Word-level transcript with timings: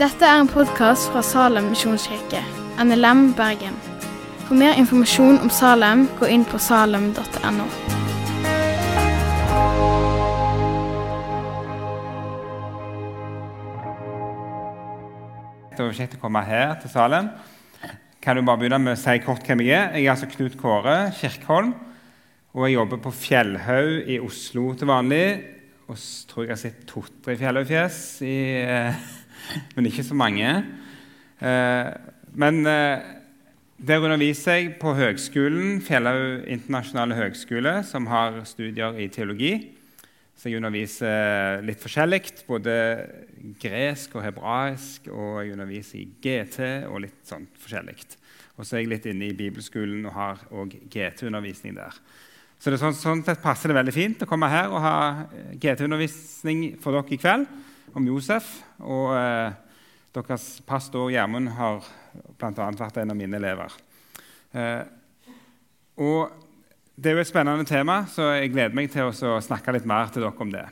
Dette 0.00 0.24
er 0.24 0.38
en 0.40 0.48
podkast 0.48 1.10
fra 1.12 1.20
Salem 1.20 1.66
misjonskirke, 1.74 2.40
NLM 2.80 3.34
Bergen. 3.36 3.74
For 4.46 4.56
mer 4.56 4.78
informasjon 4.80 5.36
om 5.44 5.50
Salem, 5.52 6.06
gå 6.16 6.30
inn 6.32 6.46
på 6.48 6.56
salem.no. 6.56 7.66
Det 15.76 15.84
var 15.84 15.94
kjekt 15.96 16.16
å 16.16 16.22
komme 16.24 16.42
her 16.48 16.74
til 16.80 16.90
Salem. 16.92 17.28
Kan 18.20 18.36
du 18.36 18.44
bare 18.44 18.60
begynne 18.60 18.80
med 18.80 18.96
å 18.96 19.00
si 19.00 19.20
kort 19.24 19.44
hvem 19.44 19.62
jeg 19.64 19.76
er? 19.76 19.94
Jeg 19.96 20.08
er 20.08 20.16
altså 20.16 20.32
Knut 20.32 20.56
Kåre 20.60 20.98
Kirkholm. 21.20 21.70
Og 22.56 22.66
jeg 22.66 22.74
jobber 22.74 23.04
på 23.04 23.12
Fjellhaug 23.14 24.08
i 24.10 24.18
Oslo 24.20 24.72
til 24.76 24.90
vanlig. 24.90 25.59
Og 25.90 25.98
så 25.98 26.28
tror 26.30 26.44
jeg 26.44 26.50
jeg 26.50 26.54
har 26.54 26.60
sett 26.60 26.82
to-tre 26.86 27.34
Fjellhaug-fjes, 27.40 27.96
eh, 28.22 28.98
men 29.74 29.88
ikke 29.90 30.04
så 30.06 30.14
mange. 30.14 30.52
Eh, 31.42 31.88
men 32.38 32.60
eh, 32.70 33.08
der 33.80 34.04
underviser 34.06 34.60
jeg 34.60 34.76
på 34.78 34.92
høgskolen, 34.94 35.80
Fjellhaug 35.82 36.46
internasjonale 36.46 37.18
høgskole, 37.18 37.74
som 37.88 38.06
har 38.06 38.38
studier 38.46 39.02
i 39.02 39.08
teologi. 39.10 39.54
Så 40.38 40.48
jeg 40.48 40.60
underviser 40.60 41.66
litt 41.66 41.82
forskjellig, 41.82 42.22
både 42.46 42.76
gresk 43.60 44.14
og 44.14 44.24
hebraisk, 44.28 45.10
og 45.10 45.42
jeg 45.42 45.56
underviser 45.56 46.04
i 46.04 46.08
GT 46.22 46.60
og 46.86 47.02
litt 47.08 47.18
sånn 47.26 47.50
forskjellig. 47.60 47.98
Og 48.60 48.62
så 48.62 48.76
er 48.76 48.84
jeg 48.84 48.94
litt 48.94 49.10
inne 49.10 49.32
i 49.32 49.36
bibelskolen 49.36 50.06
og 50.06 50.14
har 50.14 50.46
òg 50.54 50.78
GT-undervisning 50.92 51.74
der. 51.82 51.98
Så 52.60 52.68
det, 52.68 52.76
sånn, 52.76 52.92
sånn, 52.92 53.22
sett 53.24 53.40
passer 53.40 53.72
det 53.72 53.78
veldig 53.78 53.94
fint 53.94 54.22
å 54.24 54.28
komme 54.28 54.50
her 54.52 54.68
og 54.68 54.82
ha 54.84 54.96
GT-undervisning 55.56 56.74
for 56.82 56.92
dere 56.92 57.16
i 57.16 57.18
kveld 57.20 57.46
om 57.96 58.08
Josef. 58.10 58.50
Og 58.84 59.14
eh, 59.16 59.54
deres 60.12 60.44
pastor 60.68 61.08
Gjermund 61.08 61.54
har 61.56 61.80
bl.a. 62.36 62.50
vært 62.52 63.00
en 63.00 63.14
av 63.14 63.16
mine 63.16 63.38
elever. 63.40 63.72
Eh, 64.52 64.82
og 66.04 66.34
det 67.00 67.10
er 67.10 67.16
jo 67.16 67.22
et 67.24 67.30
spennende 67.30 67.64
tema, 67.64 68.02
så 68.12 68.28
jeg 68.34 68.52
gleder 68.52 68.76
meg 68.76 68.90
til 68.92 69.08
å 69.08 69.38
snakke 69.40 69.72
litt 69.72 69.88
mer 69.88 70.12
til 70.12 70.26
dere 70.26 70.44
om 70.44 70.52
det. 70.52 70.66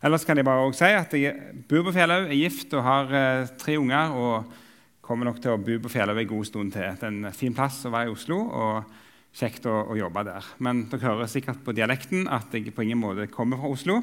Ellers 0.00 0.24
kan 0.24 0.38
jeg 0.38 0.46
bare 0.46 0.62
også 0.64 0.86
si 0.86 0.94
at 0.94 1.16
jeg 1.18 1.60
bor 1.68 1.84
på 1.88 1.92
Fjellhaug, 1.96 2.30
er 2.30 2.38
gift 2.38 2.72
og 2.78 2.86
har 2.86 3.12
eh, 3.18 3.50
tre 3.60 3.76
unger. 3.76 4.14
Og 4.16 4.64
kommer 5.04 5.28
nok 5.28 5.42
til 5.44 5.52
å 5.52 5.60
bo 5.60 5.76
på 5.84 5.92
Fjellhaug 5.92 6.22
en 6.22 6.30
god 6.32 6.48
stund 6.48 6.72
til. 6.72 6.88
Det 6.96 7.04
er 7.04 7.12
en 7.12 7.36
fin 7.36 7.54
plass 7.56 7.82
å 7.88 7.92
være 7.92 8.08
i 8.08 8.16
Oslo, 8.16 8.40
og 8.48 8.96
kjekt 9.34 9.68
å, 9.68 9.74
å, 9.92 9.96
jobbe 9.98 10.24
der. 10.26 10.48
Men 10.64 10.86
dere 10.90 11.10
hører 11.10 11.30
sikkert 11.30 11.60
på 11.64 11.74
dialekten 11.76 12.26
at 12.32 12.54
jeg 12.54 12.72
på 12.74 12.86
ingen 12.86 13.00
måte 13.02 13.28
kommer 13.32 13.60
fra 13.60 13.72
Oslo. 13.74 14.00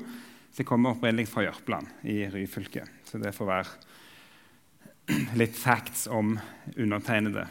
Så 0.52 0.64
jeg 0.64 0.70
kommer 0.70 0.96
opprinnelig 0.96 1.28
fra 1.32 1.44
Jørpeland 1.44 2.08
i 2.08 2.22
Ryfylke. 2.32 2.86
Så 3.08 3.20
det 3.20 3.36
får 3.36 3.50
være 3.50 5.18
litt 5.42 5.58
facts 5.58 6.06
om 6.08 6.38
undertegnede. 6.78 7.48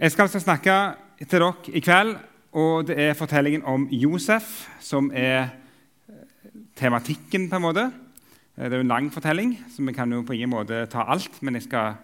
Jeg 0.00 0.14
skal 0.14 0.26
altså 0.26 0.40
snakke 0.42 0.76
til 1.20 1.36
dere 1.36 1.76
i 1.76 1.84
kveld 1.84 2.16
og 2.56 2.88
det 2.88 2.96
er 2.98 3.18
fortellingen 3.18 3.62
om 3.68 3.86
Josef 3.94 4.66
som 4.82 5.10
er 5.14 5.52
eh, 6.10 6.54
tematikken. 6.74 7.48
på 7.48 7.56
en 7.56 7.62
måte. 7.62 7.90
Eh, 8.56 8.66
det 8.66 8.74
er 8.74 8.80
en 8.80 8.90
lang 8.90 9.10
fortelling, 9.12 9.54
så 9.70 9.82
vi 9.86 9.92
kan 9.94 10.10
jo 10.12 10.22
på 10.22 10.34
ingen 10.34 10.50
måte 10.50 10.86
ta 10.90 11.06
alt. 11.06 11.42
Men 11.42 11.54
jeg 11.54 11.68
skal 11.68 11.94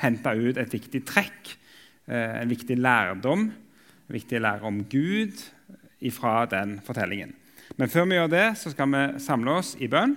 hente 0.00 0.32
ut 0.32 0.56
et 0.56 0.72
viktig 0.72 1.04
trekk, 1.04 1.56
eh, 2.08 2.40
en 2.40 2.48
viktig 2.48 2.78
lærdom, 2.78 3.52
viktig 4.12 4.40
lære 4.42 4.68
om 4.68 4.82
Gud 4.84 5.40
ifra 6.02 6.44
den 6.50 6.78
fortellingen. 6.84 7.34
Men 7.78 7.88
før 7.88 8.04
vi 8.04 8.18
gjør 8.18 8.30
det, 8.32 8.46
så 8.60 8.72
skal 8.72 8.90
vi 8.92 9.02
samle 9.22 9.56
oss 9.62 9.74
i 9.80 9.88
bønn 9.88 10.14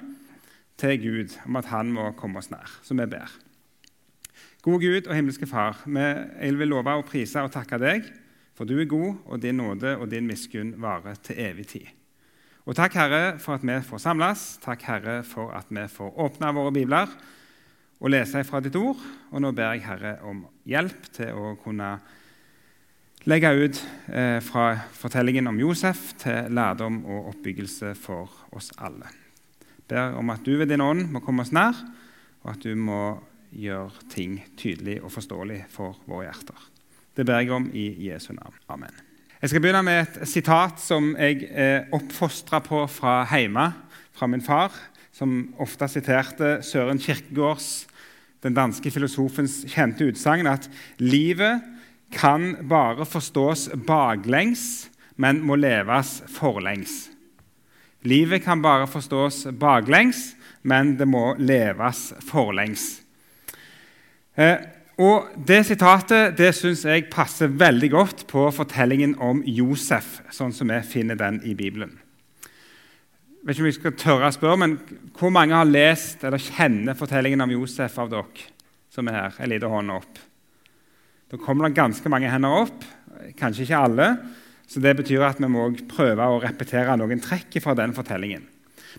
til 0.78 1.00
Gud 1.00 1.38
om 1.46 1.58
at 1.62 1.72
han 1.72 1.94
må 1.96 2.10
komme 2.20 2.42
oss 2.42 2.52
nær. 2.52 2.80
Så 2.84 2.98
vi 2.98 3.08
ber. 3.08 3.32
Gode 4.66 4.82
Gud 4.84 5.08
og 5.08 5.16
himmelske 5.16 5.48
Far, 5.48 5.84
jeg 5.86 6.60
vil 6.60 6.74
love 6.74 6.98
å 7.00 7.06
prise 7.06 7.44
og 7.46 7.54
takke 7.54 7.80
deg 7.80 8.08
for 8.56 8.68
du 8.68 8.78
er 8.80 8.88
god, 8.88 9.18
og 9.28 9.42
din 9.44 9.58
nåde 9.60 9.98
og 10.00 10.08
din 10.12 10.28
miskunn 10.30 10.78
varer 10.80 11.18
til 11.24 11.40
evig 11.44 11.68
tid. 11.74 11.88
Og 12.66 12.76
takk, 12.78 12.96
Herre, 12.98 13.24
for 13.38 13.60
at 13.60 13.66
vi 13.68 13.76
får 13.84 14.02
samles. 14.02 14.46
Takk, 14.64 14.86
Herre, 14.88 15.18
for 15.28 15.52
at 15.54 15.68
vi 15.70 15.84
får 15.92 16.16
åpne 16.24 16.54
våre 16.56 16.72
bibler 16.74 17.12
og 18.00 18.10
lese 18.10 18.42
fra 18.48 18.62
ditt 18.64 18.78
ord. 18.80 19.02
Og 19.32 19.44
nå 19.44 19.52
ber 19.54 19.76
jeg, 19.76 19.84
Herre, 19.86 20.16
om 20.26 20.46
hjelp 20.66 21.12
til 21.14 21.36
å 21.36 21.54
kunne 21.62 21.98
legge 23.26 23.50
ut 23.58 23.80
eh, 24.14 24.40
fra 24.46 24.76
fortellingen 24.94 25.50
om 25.50 25.60
Josef 25.60 26.12
til 26.22 26.52
lærdom 26.54 27.02
og 27.10 27.32
oppbyggelse 27.34 27.96
for 27.98 28.30
oss 28.54 28.72
alle. 28.78 29.10
Ber 29.90 30.18
om 30.18 30.30
at 30.34 30.46
du 30.46 30.56
ved 30.60 30.70
din 30.70 30.84
ånd 30.84 31.08
må 31.14 31.22
komme 31.26 31.46
oss 31.46 31.54
nær, 31.54 31.78
og 32.46 32.54
at 32.54 32.62
du 32.66 32.76
må 32.78 33.18
gjøre 33.56 34.06
ting 34.12 34.38
tydelig 34.58 35.00
og 35.02 35.14
forståelig 35.14 35.64
for 35.74 35.98
våre 36.10 36.28
hjerter. 36.28 36.70
Det 37.16 37.26
ber 37.26 37.42
jeg 37.42 37.54
om 37.56 37.68
i 37.74 37.88
Jesu 38.10 38.34
navn. 38.36 38.58
Amen. 38.70 38.94
Jeg 39.42 39.52
skal 39.52 39.62
begynne 39.64 39.84
med 39.86 40.02
et 40.04 40.28
sitat 40.30 40.82
som 40.82 41.14
jeg 41.18 41.48
er 41.50 41.90
oppfostra 41.96 42.62
på 42.66 42.84
fra 42.92 43.24
hjemme, 43.30 43.72
fra 44.16 44.30
min 44.30 44.44
far, 44.44 44.74
som 45.16 45.54
ofte 45.62 45.88
siterte 45.90 46.60
Søren 46.66 47.00
Kirkegårds, 47.00 47.86
den 48.44 48.56
danske 48.58 48.92
filosofens 48.94 49.64
kjente 49.72 50.06
utsagn, 50.12 50.48
at 50.48 50.68
livet 51.00 51.64
kan 52.16 52.68
bare 52.70 53.06
forstås 53.06 53.70
baklengs, 53.88 54.90
men 55.16 55.42
må 55.44 55.58
leves 55.60 56.22
forlengs. 56.32 57.10
Livet 58.06 58.44
kan 58.44 58.62
bare 58.62 58.88
forstås 58.88 59.46
baklengs, 59.60 60.36
men 60.62 60.96
det 60.98 61.08
må 61.08 61.34
leves 61.38 62.14
forlengs. 62.26 63.02
Eh, 64.36 64.58
og 64.98 65.28
Det 65.48 65.66
sitatet 65.68 66.38
det 66.38 66.54
synes 66.56 66.86
jeg 66.86 67.10
passer 67.12 67.52
veldig 67.52 67.90
godt 67.92 68.26
på 68.28 68.48
fortellingen 68.52 69.18
om 69.20 69.42
Josef, 69.44 70.22
sånn 70.32 70.54
som 70.56 70.72
vi 70.72 70.80
finner 70.88 71.20
den 71.20 71.42
i 71.44 71.56
Bibelen. 71.56 71.98
Jeg 73.46 73.50
vet 73.50 73.58
ikke 73.58 73.64
om 73.64 73.70
jeg 73.70 73.80
skal 73.80 73.98
tørre 74.00 74.30
å 74.30 74.34
spørre, 74.34 74.58
men 74.58 74.80
Hvor 75.18 75.30
mange 75.30 75.54
har 75.54 75.66
lest 75.66 76.24
eller 76.24 76.42
kjenner 76.42 76.96
fortellingen 76.96 77.42
om 77.42 77.52
Josef 77.52 78.00
av 78.00 78.10
dere 78.10 78.48
som 78.90 79.08
er 79.08 79.14
her? 79.14 79.36
En 79.40 79.50
liten 79.50 79.70
hånd 79.70 79.92
opp. 79.92 80.20
Da 81.32 81.38
kommer 81.42 81.68
det 81.68 81.78
ganske 81.78 82.10
mange 82.12 82.30
hender 82.30 82.66
opp. 82.66 82.84
Kanskje 83.40 83.66
ikke 83.66 83.84
alle. 83.88 84.10
Så 84.68 84.80
Det 84.80 84.96
betyr 84.98 85.24
at 85.26 85.40
vi 85.40 85.48
må 85.50 85.70
prøve 85.90 86.26
å 86.26 86.42
repetere 86.42 86.98
noen 86.98 87.22
trekk 87.22 87.62
fra 87.62 87.76
den 87.78 87.94
fortellingen. 87.94 88.46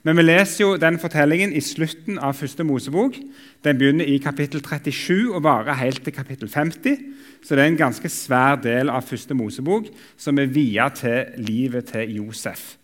Men 0.04 0.19
vi 0.19 0.26
leser 0.26 0.60
jo 0.60 0.76
den 0.76 0.98
fortellingen 1.00 1.54
i 1.56 1.62
slutten 1.65 2.19
av 2.19 2.36
første 2.36 2.65
Mosebok. 2.66 3.16
Den 3.65 3.78
begynner 3.78 4.04
i 4.06 4.19
kapittel 4.22 4.60
37 4.60 5.32
og 5.32 5.42
varer 5.47 5.78
helt 5.81 6.03
til 6.04 6.15
kapittel 6.15 6.50
50. 6.53 6.98
Så 7.42 7.56
det 7.56 7.65
er 7.65 7.70
en 7.70 7.78
ganske 7.81 8.10
svær 8.12 8.59
del 8.60 8.91
av 8.92 9.06
første 9.06 9.34
Mosebok 9.34 9.88
som 10.20 10.38
er 10.38 10.53
via 10.53 10.91
til 10.94 11.32
livet 11.47 11.92
til 11.94 12.19
Josef. 12.20 12.76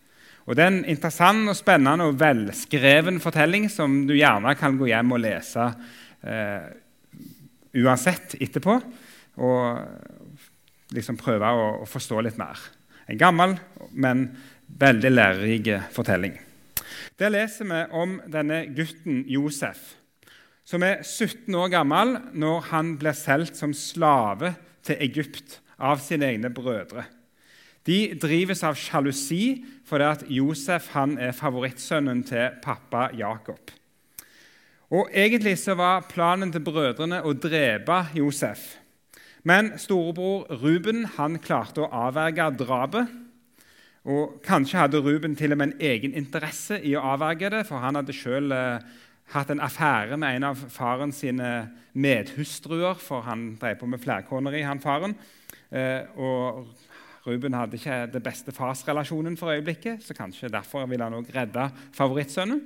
Og 0.47 0.57
Det 0.57 0.65
er 0.65 0.73
en 0.73 0.85
interessant, 0.85 1.49
og 1.49 1.57
spennende 1.57 2.09
og 2.09 2.19
velskreven 2.19 3.21
fortelling 3.23 3.69
som 3.71 4.07
du 4.09 4.15
gjerne 4.17 4.57
kan 4.59 4.75
gå 4.79 4.89
hjem 4.91 5.13
og 5.15 5.23
lese 5.23 5.69
eh, 6.27 6.67
uansett 7.79 8.35
etterpå. 8.41 8.81
Og 9.41 10.93
liksom 10.93 11.17
prøve 11.21 11.49
å, 11.49 11.69
å 11.83 11.89
forstå 11.89 12.21
litt 12.25 12.41
mer. 12.41 12.61
En 13.09 13.21
gammel, 13.21 13.57
men 13.93 14.29
veldig 14.81 15.13
lærerik 15.13 15.71
fortelling. 15.95 16.37
Der 17.19 17.33
leser 17.33 17.69
vi 17.69 17.81
om 17.97 18.19
denne 18.31 18.65
gutten 18.77 19.25
Josef, 19.31 19.81
som 20.65 20.85
er 20.87 21.03
17 21.03 21.55
år 21.59 21.73
gammel 21.73 22.17
når 22.39 22.69
han 22.71 22.95
blir 23.01 23.17
solgt 23.17 23.59
som 23.59 23.75
slave 23.77 24.55
til 24.87 25.01
Egypt 25.03 25.59
av 25.83 26.01
sine 26.05 26.29
egne 26.31 26.53
brødre. 26.55 27.05
De 27.87 28.15
drives 28.23 28.63
av 28.63 28.79
sjalusi 28.79 29.65
fordi 29.89 30.07
at 30.07 30.27
Josef 30.31 30.93
han 30.95 31.17
er 31.19 31.35
favorittsønnen 31.35 32.23
til 32.27 32.61
pappa 32.63 33.09
Jakob. 33.19 33.73
Og 34.93 35.09
Egentlig 35.15 35.57
så 35.59 35.75
var 35.75 36.07
planen 36.07 36.53
til 36.53 36.63
brødrene 36.63 37.23
å 37.25 37.33
drepe 37.35 38.05
Josef. 38.15 38.82
Men 39.43 39.73
storebror 39.79 40.47
Ruben 40.63 41.05
han 41.17 41.41
klarte 41.43 41.83
å 41.83 41.91
avverge 42.07 42.51
drapet 42.61 43.19
og 44.03 44.41
Kanskje 44.43 44.81
hadde 44.81 45.01
Ruben 45.03 45.37
til 45.39 45.55
og 45.55 45.61
med 45.61 45.73
en 45.73 45.85
egen 45.93 46.15
interesse 46.19 46.81
i 46.83 46.97
å 46.99 47.05
avverge 47.13 47.53
det, 47.55 47.63
for 47.69 47.79
han 47.79 47.95
hadde 48.01 48.15
selv 48.17 48.55
eh, 48.57 48.83
hatt 49.31 49.53
en 49.55 49.63
affære 49.63 50.19
med 50.19 50.39
en 50.39 50.49
av 50.51 50.65
faren 50.75 51.15
sine 51.15 51.53
medhustruer, 51.95 52.99
for 52.99 53.23
han 53.29 53.53
drev 53.61 53.79
på 53.79 53.87
med 53.87 54.03
flerkoneri, 54.03 54.65
han 54.67 54.83
faren. 54.83 55.15
Eh, 55.71 56.03
og 56.19 56.67
Ruben 57.29 57.55
hadde 57.55 57.79
ikke 57.79 58.01
det 58.11 58.25
beste 58.27 58.55
farsrelasjonen 58.55 59.39
for 59.39 59.55
øyeblikket, 59.55 60.03
så 60.03 60.19
kanskje 60.19 60.51
derfor 60.51 60.89
ville 60.91 61.07
han 61.07 61.21
også 61.21 61.37
redde 61.39 61.69
favorittsønnen. 61.95 62.65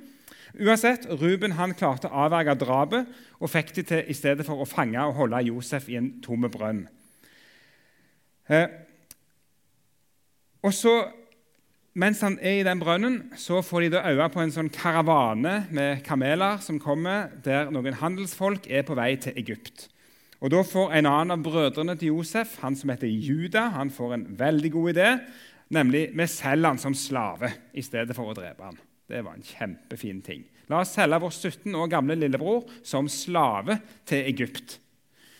Uansett, 0.57 1.05
Ruben 1.21 1.53
han 1.57 1.75
klarte 1.77 2.09
å 2.09 2.25
avverge 2.25 2.55
drapet 2.57 3.09
og 3.37 3.51
fikk 3.51 3.75
de 3.75 3.83
til 3.85 4.09
i 4.09 4.15
stedet 4.17 4.45
for 4.45 4.63
å 4.63 4.69
fange 4.69 5.01
og 5.05 5.17
holde 5.19 5.43
Josef 5.51 5.89
i 5.91 5.99
en 5.99 6.09
tomme 6.25 6.49
brønn. 6.49 6.87
Eh, 8.49 8.67
og 10.65 10.73
så 10.73 10.95
mens 11.97 12.21
han 12.21 12.35
er 12.45 12.59
i 12.59 12.65
den 12.65 12.77
brønnen, 12.77 13.15
så 13.41 13.63
får 13.65 13.87
de 13.87 13.93
da 13.95 14.03
øye 14.05 14.27
på 14.29 14.41
en 14.43 14.51
sånn 14.53 14.69
karavane 14.69 15.63
med 15.73 16.03
kameler 16.05 16.59
som 16.61 16.77
kommer, 16.77 17.31
der 17.41 17.71
noen 17.73 17.97
handelsfolk 17.97 18.67
er 18.69 18.85
på 18.85 18.97
vei 18.97 19.15
til 19.21 19.33
Egypt. 19.41 19.87
Og 20.37 20.51
Da 20.53 20.61
får 20.61 20.93
en 20.93 21.09
annen 21.09 21.33
av 21.33 21.41
brødrene 21.41 21.95
til 21.97 22.13
Josef, 22.13 22.59
han 22.61 22.75
som 22.77 22.91
heter 22.93 23.09
Juda, 23.09 23.71
han 23.73 23.89
får 23.89 24.13
en 24.13 24.27
veldig 24.37 24.71
god 24.71 24.93
idé. 24.93 25.09
Nemlig 25.73 26.11
vi 26.13 26.27
selger 26.29 26.69
han 26.69 26.77
som 26.77 26.93
slave 26.93 27.49
i 27.73 27.81
stedet 27.81 28.15
for 28.15 28.29
å 28.29 28.37
drepe 28.37 28.63
han. 28.63 28.77
Det 29.07 29.23
var 29.23 29.37
en 29.37 29.45
kjempefin 29.45 30.19
ting. 30.21 30.43
La 30.67 30.81
oss 30.83 30.91
selge 30.97 31.19
vår 31.23 31.31
17 31.31 31.75
år 31.79 31.91
gamle 31.91 32.17
lillebror 32.19 32.65
som 32.85 33.07
slave 33.11 33.79
til 34.07 34.27
Egypt. 34.27 34.77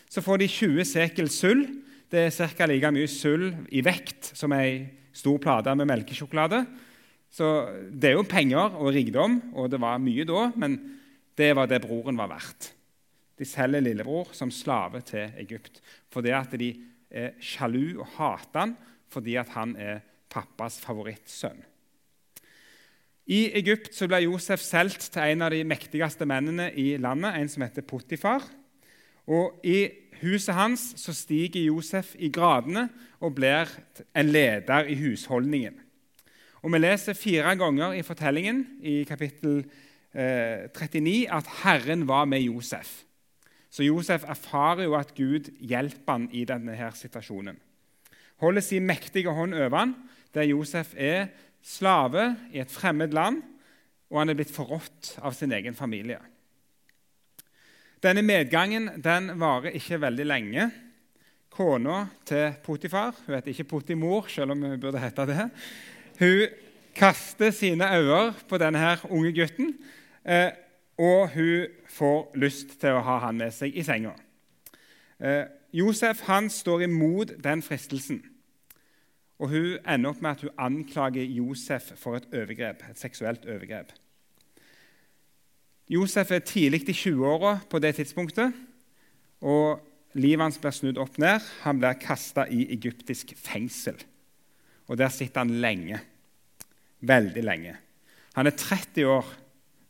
Så 0.08 0.24
får 0.24 0.40
de 0.40 0.48
20 0.48 0.88
sekel 0.88 1.28
sølv. 1.32 1.66
Det 2.08 2.22
er 2.24 2.32
ca. 2.32 2.66
like 2.66 2.90
mye 2.96 3.10
sølv 3.12 3.66
i 3.68 3.82
vekt 3.84 4.30
som 4.32 4.54
ei 4.56 4.86
stor 5.12 5.36
plate 5.42 5.74
med 5.76 5.90
melkesjokolade. 5.90 6.62
Så 7.28 7.44
det 7.92 8.08
er 8.08 8.16
jo 8.16 8.24
penger 8.24 8.78
og 8.80 8.94
rikdom, 8.96 9.36
og 9.52 9.68
det 9.68 9.80
var 9.82 10.00
mye 10.00 10.24
da, 10.24 10.48
men 10.56 10.78
det 11.36 11.52
var 11.56 11.68
det 11.68 11.82
broren 11.84 12.16
var 12.16 12.32
verdt. 12.32 12.72
De 13.38 13.46
selger 13.46 13.84
lillebror 13.84 14.32
som 14.34 14.50
slave 14.50 15.04
til 15.06 15.36
Egypt 15.38 15.82
fordi 16.10 16.32
at 16.34 16.54
de 16.58 16.72
er 17.08 17.36
sjalu 17.38 18.00
og 18.00 18.08
hater 18.16 18.64
han 18.64 18.76
fordi 19.12 19.36
at 19.40 19.52
han 19.54 19.76
er 19.80 20.00
pappas 20.28 20.80
favorittsønn. 20.82 21.60
I 23.28 23.50
Egypt 23.58 23.92
så 23.92 24.06
ble 24.08 24.22
Josef 24.24 24.62
solgt 24.64 25.10
til 25.12 25.34
en 25.34 25.44
av 25.44 25.52
de 25.52 25.60
mektigste 25.68 26.24
mennene 26.28 26.70
i 26.80 26.94
landet, 26.96 27.36
en 27.36 27.50
som 27.52 27.64
heter 27.66 27.84
Potifar. 27.84 28.46
Og 29.28 29.58
I 29.68 29.82
huset 30.22 30.56
hans 30.56 30.94
så 30.96 31.12
stiger 31.12 31.66
Josef 31.66 32.14
i 32.16 32.30
gradene 32.32 32.86
og 33.20 33.34
blir 33.36 33.68
en 34.16 34.32
leder 34.32 34.88
i 34.88 34.96
husholdningen. 34.96 35.76
Og 36.64 36.72
Vi 36.72 36.78
leser 36.80 37.14
fire 37.14 37.52
ganger 37.56 37.92
i 37.92 38.02
fortellingen 38.02 38.64
i 38.80 39.04
kapittel 39.04 39.60
eh, 40.14 40.64
39 40.72 41.28
at 41.30 41.52
Herren 41.62 42.08
var 42.08 42.24
med 42.24 42.40
Josef. 42.40 43.04
Så 43.70 43.84
Josef 43.84 44.24
erfarer 44.24 44.88
jo 44.88 44.96
at 44.96 45.12
Gud 45.14 45.52
hjelper 45.60 46.12
han 46.12 46.30
i 46.32 46.46
denne 46.48 46.72
her 46.74 46.96
situasjonen. 46.96 47.60
Holder 48.40 48.64
sin 48.64 48.86
mektige 48.86 49.30
hånd 49.30 49.54
over 49.54 49.76
han, 49.76 49.94
der 50.34 50.48
Josef 50.48 50.94
er 50.96 51.28
slave 51.68 52.32
i 52.54 52.62
et 52.62 52.72
fremmed 52.72 53.12
land, 53.16 53.42
og 54.08 54.22
han 54.22 54.32
er 54.32 54.38
blitt 54.38 54.54
forrådt 54.54 55.18
av 55.20 55.34
sin 55.36 55.52
egen 55.52 55.76
familie. 55.76 56.20
Denne 58.02 58.22
medgangen 58.22 58.88
den 59.02 59.32
varer 59.40 59.74
ikke 59.76 59.98
veldig 60.00 60.26
lenge. 60.28 60.68
Kona 61.50 62.04
til 62.28 62.54
Potifar 62.62 63.16
hun 63.24 63.34
heter 63.34 63.50
ikke 63.52 63.66
Potimor, 63.72 64.28
selv 64.30 64.54
om 64.54 64.62
hun 64.62 64.80
burde 64.80 65.02
hete 65.02 65.26
det. 65.26 65.48
Hun 66.20 66.46
kaster 66.94 67.50
sine 67.50 67.88
øyne 67.98 68.34
på 68.48 68.58
denne 68.58 68.96
unge 69.10 69.32
gutten, 69.34 69.74
eh, 70.24 70.50
og 70.98 71.34
hun 71.34 71.66
får 71.90 72.38
lyst 72.38 72.78
til 72.80 72.96
å 72.96 73.02
ha 73.02 73.18
han 73.26 73.38
med 73.38 73.54
seg 73.54 73.74
i 73.74 73.84
senga. 73.86 74.14
Eh, 75.18 75.44
Josef 75.74 76.22
han 76.26 76.48
står 76.50 76.86
imot 76.86 77.34
den 77.44 77.62
fristelsen. 77.62 78.22
Og 79.38 79.52
Hun 79.52 79.78
ender 79.86 80.10
opp 80.10 80.22
med 80.22 80.30
at 80.30 80.40
hun 80.42 80.50
anklager 80.58 81.22
Josef 81.22 81.92
for 81.96 82.18
et 82.18 82.26
overgrep, 82.34 82.82
et 82.90 82.98
seksuelt 82.98 83.46
overgrep. 83.46 83.92
Josef 85.88 86.30
er 86.34 86.44
tidlig 86.44 86.88
i 86.88 86.92
20-åra 86.92 87.60
på 87.70 87.78
det 87.78 87.94
tidspunktet, 87.96 88.52
og 89.40 89.80
livet 90.18 90.42
hans 90.42 90.58
blir 90.60 90.74
snudd 90.74 90.98
opp 91.00 91.16
ned. 91.22 91.44
Han 91.62 91.78
blir 91.78 92.00
kasta 92.02 92.48
i 92.50 92.66
egyptisk 92.74 93.32
fengsel. 93.38 93.96
Og 94.88 94.98
Der 94.98 95.08
sitter 95.08 95.40
han 95.40 95.60
lenge. 95.60 96.00
Veldig 97.00 97.44
lenge. 97.44 97.76
Han 98.34 98.46
er 98.46 98.50
30 98.50 99.06
år 99.06 99.26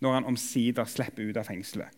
når 0.01 0.15
han 0.15 0.25
omsider 0.25 0.85
slipper 0.85 1.31
ut 1.31 1.37
av 1.37 1.49
fengselet. 1.49 1.89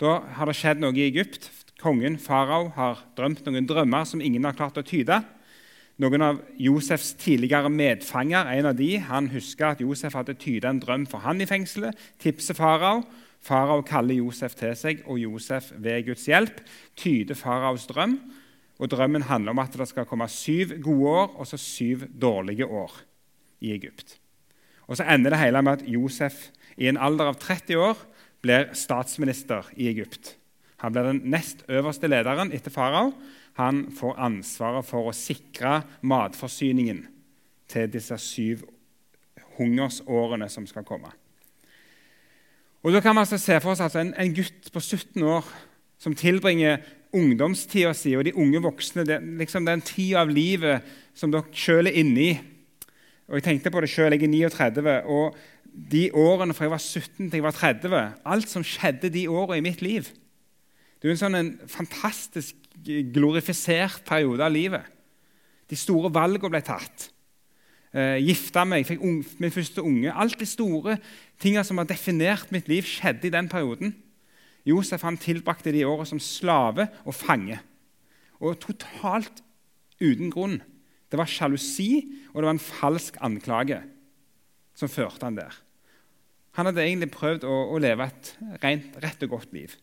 Da 0.00 0.18
har 0.36 0.48
det 0.48 0.56
skjedd 0.56 0.80
noe 0.80 0.96
i 0.96 1.06
Egypt. 1.06 1.50
Kongen, 1.80 2.18
farao, 2.18 2.70
har 2.74 3.04
drømt 3.16 3.44
noen 3.46 3.68
drømmer 3.68 4.04
som 4.08 4.20
ingen 4.20 4.44
har 4.44 4.56
klart 4.56 4.78
å 4.80 4.84
tyde. 4.84 5.20
Noen 5.96 6.20
av 6.20 6.40
Josefs 6.60 7.14
tidligere 7.16 7.70
medfanger 7.72 8.50
en 8.52 8.66
av 8.68 8.74
de, 8.76 8.90
han 9.00 9.30
husker 9.32 9.70
at 9.70 9.80
Josef 9.80 10.12
hadde 10.18 10.34
tydet 10.36 10.68
en 10.68 10.80
drøm 10.82 11.06
for 11.08 11.24
han 11.24 11.40
i 11.40 11.46
fengselet, 11.48 11.96
tipser 12.20 12.58
farao. 12.58 13.00
Farao 13.46 13.80
kaller 13.86 14.18
Josef 14.18 14.58
til 14.58 14.74
seg, 14.76 15.00
og 15.08 15.22
Josef 15.22 15.70
ved 15.80 16.04
Guds 16.10 16.26
hjelp 16.28 16.60
tyder 17.00 17.38
faraos 17.38 17.86
drøm. 17.88 18.18
Og 18.76 18.90
Drømmen 18.92 19.24
handler 19.24 19.54
om 19.54 19.62
at 19.62 19.72
det 19.72 19.86
skal 19.88 20.04
komme 20.08 20.28
syv 20.28 20.74
gode 20.84 21.14
år 21.22 21.30
og 21.40 21.48
så 21.48 21.56
syv 21.60 22.04
dårlige 22.12 22.68
år 22.68 22.92
i 23.64 23.72
Egypt. 23.72 24.18
Og 24.86 24.98
Så 25.00 25.06
ender 25.08 25.32
det 25.32 25.40
hele 25.40 25.62
med 25.62 25.80
at 25.80 25.88
Josef 25.88 26.50
i 26.76 26.90
en 26.90 27.00
alder 27.00 27.32
av 27.32 27.40
30 27.40 27.80
år 27.80 27.96
blir 28.44 28.68
statsminister 28.76 29.64
i 29.76 29.88
Egypt. 29.88 30.36
Han 30.84 30.92
blir 30.92 31.08
den 31.08 31.22
nest 31.24 31.64
øverste 31.72 32.08
lederen 32.08 32.52
etter 32.52 32.70
farao 32.70 33.14
han 33.56 33.86
får 33.96 34.18
ansvaret 34.20 34.84
for 34.84 35.08
å 35.08 35.16
sikre 35.16 35.80
matforsyningen 36.04 37.06
til 37.72 37.88
disse 37.90 38.18
syv 38.20 38.66
hungersårene 39.56 40.48
som 40.52 40.66
skal 40.68 40.84
komme. 40.84 41.12
Og 42.84 42.92
Da 42.92 43.00
kan 43.00 43.14
man 43.14 43.24
altså 43.24 43.38
se 43.38 43.56
for 43.60 43.72
oss 43.72 43.80
altså 43.80 43.98
en, 43.98 44.14
en, 44.14 44.34
gutt 44.34 44.68
på 44.72 44.80
17 44.80 45.22
år 45.22 45.46
som 45.98 46.14
tilbringer 46.14 46.84
ungdomstida 47.16 47.94
si 47.96 48.12
og 48.14 48.24
de 48.24 48.34
unge 48.36 48.60
voksne 48.62 49.06
det, 49.08 49.18
liksom 49.40 49.66
den 49.66 49.80
tida 49.80 50.20
av 50.20 50.30
livet 50.30 50.84
som 51.16 51.32
dere 51.32 51.48
sjøl 51.50 51.88
er 51.88 51.98
inne 51.98 52.20
i. 52.20 52.36
Og 53.26 53.40
Jeg 53.40 53.42
tenkte 53.42 53.72
på 53.74 53.80
det 53.80 53.90
sjøl. 53.90 54.12
Jeg 54.12 54.22
er 54.22 54.52
39. 54.52 55.02
og 55.10 55.34
de 55.72 56.10
årene 56.12 56.54
fra 56.54 56.68
jeg 56.68 56.70
var 56.76 56.84
17 56.84 57.30
til 57.30 57.36
jeg 57.40 57.42
var 57.42 57.56
30 57.56 58.04
Alt 58.24 58.48
som 58.48 58.64
skjedde 58.64 59.10
de 59.10 59.26
årene 59.28 59.58
i 59.58 59.66
mitt 59.66 59.82
liv. 59.82 60.12
Det 61.00 61.08
er 61.08 61.16
en 61.16 61.24
sånn 61.24 61.40
en 61.40 61.50
fantastisk 61.68 62.65
glorifisert 62.86 64.04
periode 64.06 64.44
av 64.44 64.54
livet. 64.54 64.86
De 65.66 65.78
store 65.78 66.12
valgene 66.14 66.52
ble 66.52 66.62
tatt. 66.64 67.08
Eh, 67.96 68.18
gifta 68.20 68.66
meg, 68.68 68.86
fikk 68.86 69.02
un 69.04 69.20
min 69.40 69.54
første 69.54 69.82
unge. 69.82 70.12
Alt 70.12 70.38
de 70.40 70.48
store 70.48 70.98
tingene 71.42 71.64
som 71.64 71.80
har 71.80 71.88
definert 71.88 72.52
mitt 72.54 72.68
liv, 72.68 72.86
skjedde 72.86 73.28
i 73.28 73.34
den 73.34 73.48
perioden. 73.50 73.94
Josef 74.66 75.04
han 75.06 75.18
tilbrakte 75.18 75.72
de 75.72 75.84
årene 75.86 76.08
som 76.10 76.22
slave 76.22 76.88
og 77.06 77.14
fange. 77.14 77.58
Og 78.42 78.58
totalt 78.60 79.42
uten 80.02 80.30
grunn. 80.30 80.58
Det 81.06 81.18
var 81.18 81.30
sjalusi, 81.30 82.02
og 82.34 82.42
det 82.42 82.48
var 82.48 82.56
en 82.56 82.66
falsk 82.66 83.16
anklage 83.24 83.78
som 84.76 84.90
førte 84.92 85.24
han 85.24 85.38
der. 85.38 85.54
Han 86.58 86.68
hadde 86.68 86.84
egentlig 86.84 87.12
prøvd 87.14 87.46
å, 87.48 87.54
å 87.72 87.80
leve 87.80 88.08
et 88.08 88.32
rent, 88.62 88.96
rett 89.04 89.24
og 89.24 89.36
godt 89.36 89.54
liv. 89.56 89.76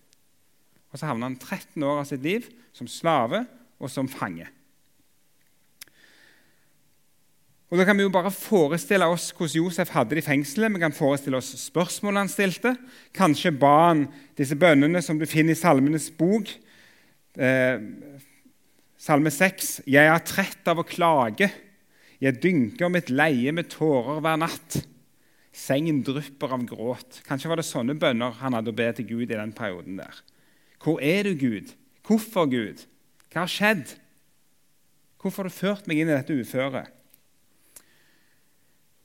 Og 0.94 1.00
så 1.00 1.10
havna 1.10 1.32
han 1.32 1.40
13 1.40 1.82
år 1.82 2.04
av 2.04 2.10
sitt 2.10 2.22
liv 2.24 2.46
som 2.76 2.90
slave 2.90 3.44
og 3.82 3.90
som 3.92 4.10
fange. 4.10 4.46
Og 7.74 7.80
Da 7.80 7.88
kan 7.88 7.98
vi 7.98 8.06
jo 8.06 8.14
bare 8.14 8.30
forestille 8.30 9.08
oss 9.10 9.32
hvordan 9.34 9.56
Josef 9.58 9.90
hadde 9.96 10.14
det 10.14 10.22
i 10.22 10.28
fengselet. 10.28 10.76
Vi 10.76 10.82
kan 10.84 10.94
forestille 10.94 11.40
oss 11.40 11.56
spørsmålene 11.58 12.22
han 12.22 12.30
stilte. 12.30 12.76
Kanskje 13.18 13.50
ba 13.50 13.88
han 13.88 14.04
disse 14.38 14.54
bønnene 14.54 15.02
som 15.02 15.18
du 15.18 15.26
finner 15.26 15.56
i 15.56 15.58
Salmenes 15.58 16.12
bok. 16.14 16.52
Eh, 17.34 17.82
salme 18.94 19.34
6.: 19.34 19.88
Jeg 19.90 20.06
er 20.06 20.22
trett 20.22 20.70
av 20.70 20.84
å 20.84 20.86
klage. 20.86 21.50
Jeg 22.22 22.38
dynker 22.44 22.94
mitt 22.94 23.10
leie 23.10 23.52
med 23.52 23.72
tårer 23.74 24.22
hver 24.22 24.38
natt. 24.38 24.78
Sengen 25.50 26.04
drypper 26.06 26.54
av 26.54 26.68
gråt. 26.70 27.24
Kanskje 27.26 27.50
var 27.50 27.58
det 27.58 27.66
sånne 27.66 27.98
bønner 27.98 28.38
han 28.38 28.54
hadde 28.54 28.70
å 28.70 28.78
be 28.78 28.92
til 28.94 29.10
Gud 29.10 29.32
i 29.32 29.34
den 29.34 29.52
perioden 29.52 29.98
der. 29.98 30.22
Hvor 30.84 31.00
er 31.00 31.24
du, 31.24 31.34
Gud? 31.40 31.72
Hvorfor, 32.04 32.50
Gud? 32.52 32.84
Hva 33.32 33.46
har 33.46 33.52
skjedd? 33.52 33.96
Hvorfor 35.22 35.44
har 35.44 35.50
du 35.50 35.56
ført 35.56 35.88
meg 35.88 36.02
inn 36.02 36.12
i 36.12 36.16
dette 36.18 36.36
uføret? 36.36 36.92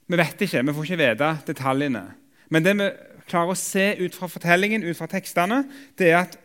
Vi 0.09 0.17
vet 0.17 0.41
ikke, 0.43 0.63
vi 0.65 0.75
får 0.75 0.87
ikke 0.89 0.99
vite 0.99 1.29
detaljene. 1.47 2.03
Men 2.49 2.65
det 2.65 2.75
vi 2.79 2.89
klarer 3.29 3.53
å 3.53 3.59
se 3.59 3.91
ut 4.01 4.15
fra 4.17 4.27
fortellingen, 4.27 4.83
ut 4.83 4.97
fra 4.97 5.07
tekstene, 5.07 5.61
det 6.01 6.09
er 6.11 6.23
at 6.23 6.39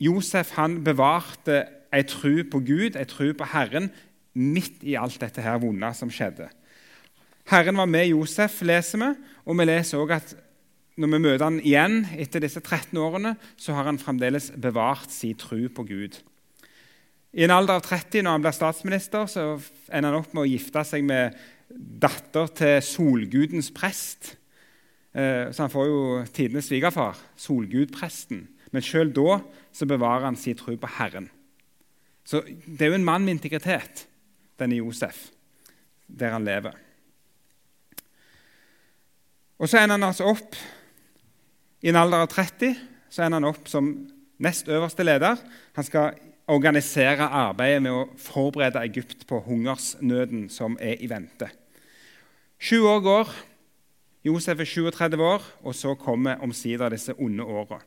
Josef 0.00 0.54
han 0.56 0.78
bevarte 0.82 1.62
ei 1.92 2.02
tru 2.08 2.40
på 2.48 2.62
Gud, 2.64 2.96
ei 2.96 3.06
tru 3.06 3.34
på 3.36 3.46
Herren, 3.52 3.90
midt 4.34 4.82
i 4.86 4.96
alt 4.98 5.20
dette 5.20 5.42
her 5.44 5.60
vonde 5.60 5.90
som 5.98 6.10
skjedde. 6.10 6.48
Herren 7.50 7.76
var 7.76 7.90
med 7.90 8.08
Josef, 8.08 8.60
leser 8.66 9.02
vi, 9.02 9.10
og 9.44 9.58
vi 9.58 9.66
leser 9.68 10.00
også 10.00 10.16
at 10.16 10.34
når 10.98 11.12
vi 11.12 11.20
møter 11.22 11.44
han 11.46 11.60
igjen 11.62 12.02
etter 12.18 12.42
disse 12.42 12.60
13 12.60 12.98
årene, 12.98 13.36
så 13.60 13.76
har 13.76 13.86
han 13.88 14.00
fremdeles 14.00 14.50
bevart 14.58 15.12
sin 15.14 15.38
tro 15.38 15.60
på 15.72 15.86
Gud. 15.88 16.18
I 17.30 17.46
en 17.46 17.54
alder 17.54 17.78
av 17.78 17.84
30, 17.86 18.24
når 18.26 18.36
han 18.36 18.44
blir 18.44 18.56
statsminister, 18.56 19.28
så 19.30 19.44
ender 19.86 20.10
han 20.10 20.24
opp 20.24 20.32
med 20.34 20.44
å 20.44 20.50
gifte 20.50 20.82
seg 20.86 21.06
med 21.06 21.36
datter 21.70 22.50
til 22.58 22.80
solgudens 22.82 23.70
prest. 23.74 24.34
Eh, 25.14 25.50
så 25.54 25.64
han 25.64 25.72
får 25.72 25.86
jo 25.86 26.00
tidenes 26.34 26.66
svigerfar, 26.66 27.18
solgudpresten. 27.38 28.48
Men 28.74 28.86
sjøl 28.86 29.14
da 29.14 29.38
så 29.74 29.86
bevarer 29.86 30.26
han 30.26 30.38
sin 30.38 30.58
tro 30.58 30.74
på 30.74 30.90
Herren. 30.98 31.30
Så 32.26 32.42
det 32.46 32.86
er 32.86 32.92
jo 32.92 32.98
en 32.98 33.06
mann 33.06 33.24
med 33.24 33.38
integritet, 33.38 34.04
denne 34.58 34.78
Josef, 34.78 35.28
der 36.06 36.34
han 36.34 36.46
lever. 36.46 36.74
Og 39.60 39.68
Så 39.68 39.78
ender 39.78 39.98
han 39.98 40.08
altså 40.08 40.30
opp 40.30 40.56
i 41.80 41.88
en 41.88 41.96
alder 41.96 42.24
av 42.24 42.32
30 42.32 42.74
så 43.10 43.24
ender 43.24 43.40
han 43.40 43.50
opp 43.50 43.68
som 43.68 43.92
nest 44.40 44.68
øverste 44.68 45.04
leder. 45.04 45.40
Han 45.76 45.86
skal 45.86 46.18
organisere 46.50 47.26
arbeidet 47.26 47.82
med 47.84 47.94
å 47.94 48.08
forberede 48.20 48.82
Egypt 48.84 49.26
på 49.30 49.40
hungersnøden 49.46 50.48
som 50.52 50.76
er 50.82 51.00
i 51.00 51.08
vente. 51.10 51.48
Sju 52.60 52.82
år 52.84 53.00
går. 53.04 53.30
Josef 54.26 54.60
er 54.60 54.68
37 54.68 55.22
år, 55.24 55.44
og 55.64 55.74
så 55.74 55.94
kommer 55.96 56.42
omsider 56.44 56.92
disse 56.92 57.14
onde 57.16 57.46
åra. 57.46 57.80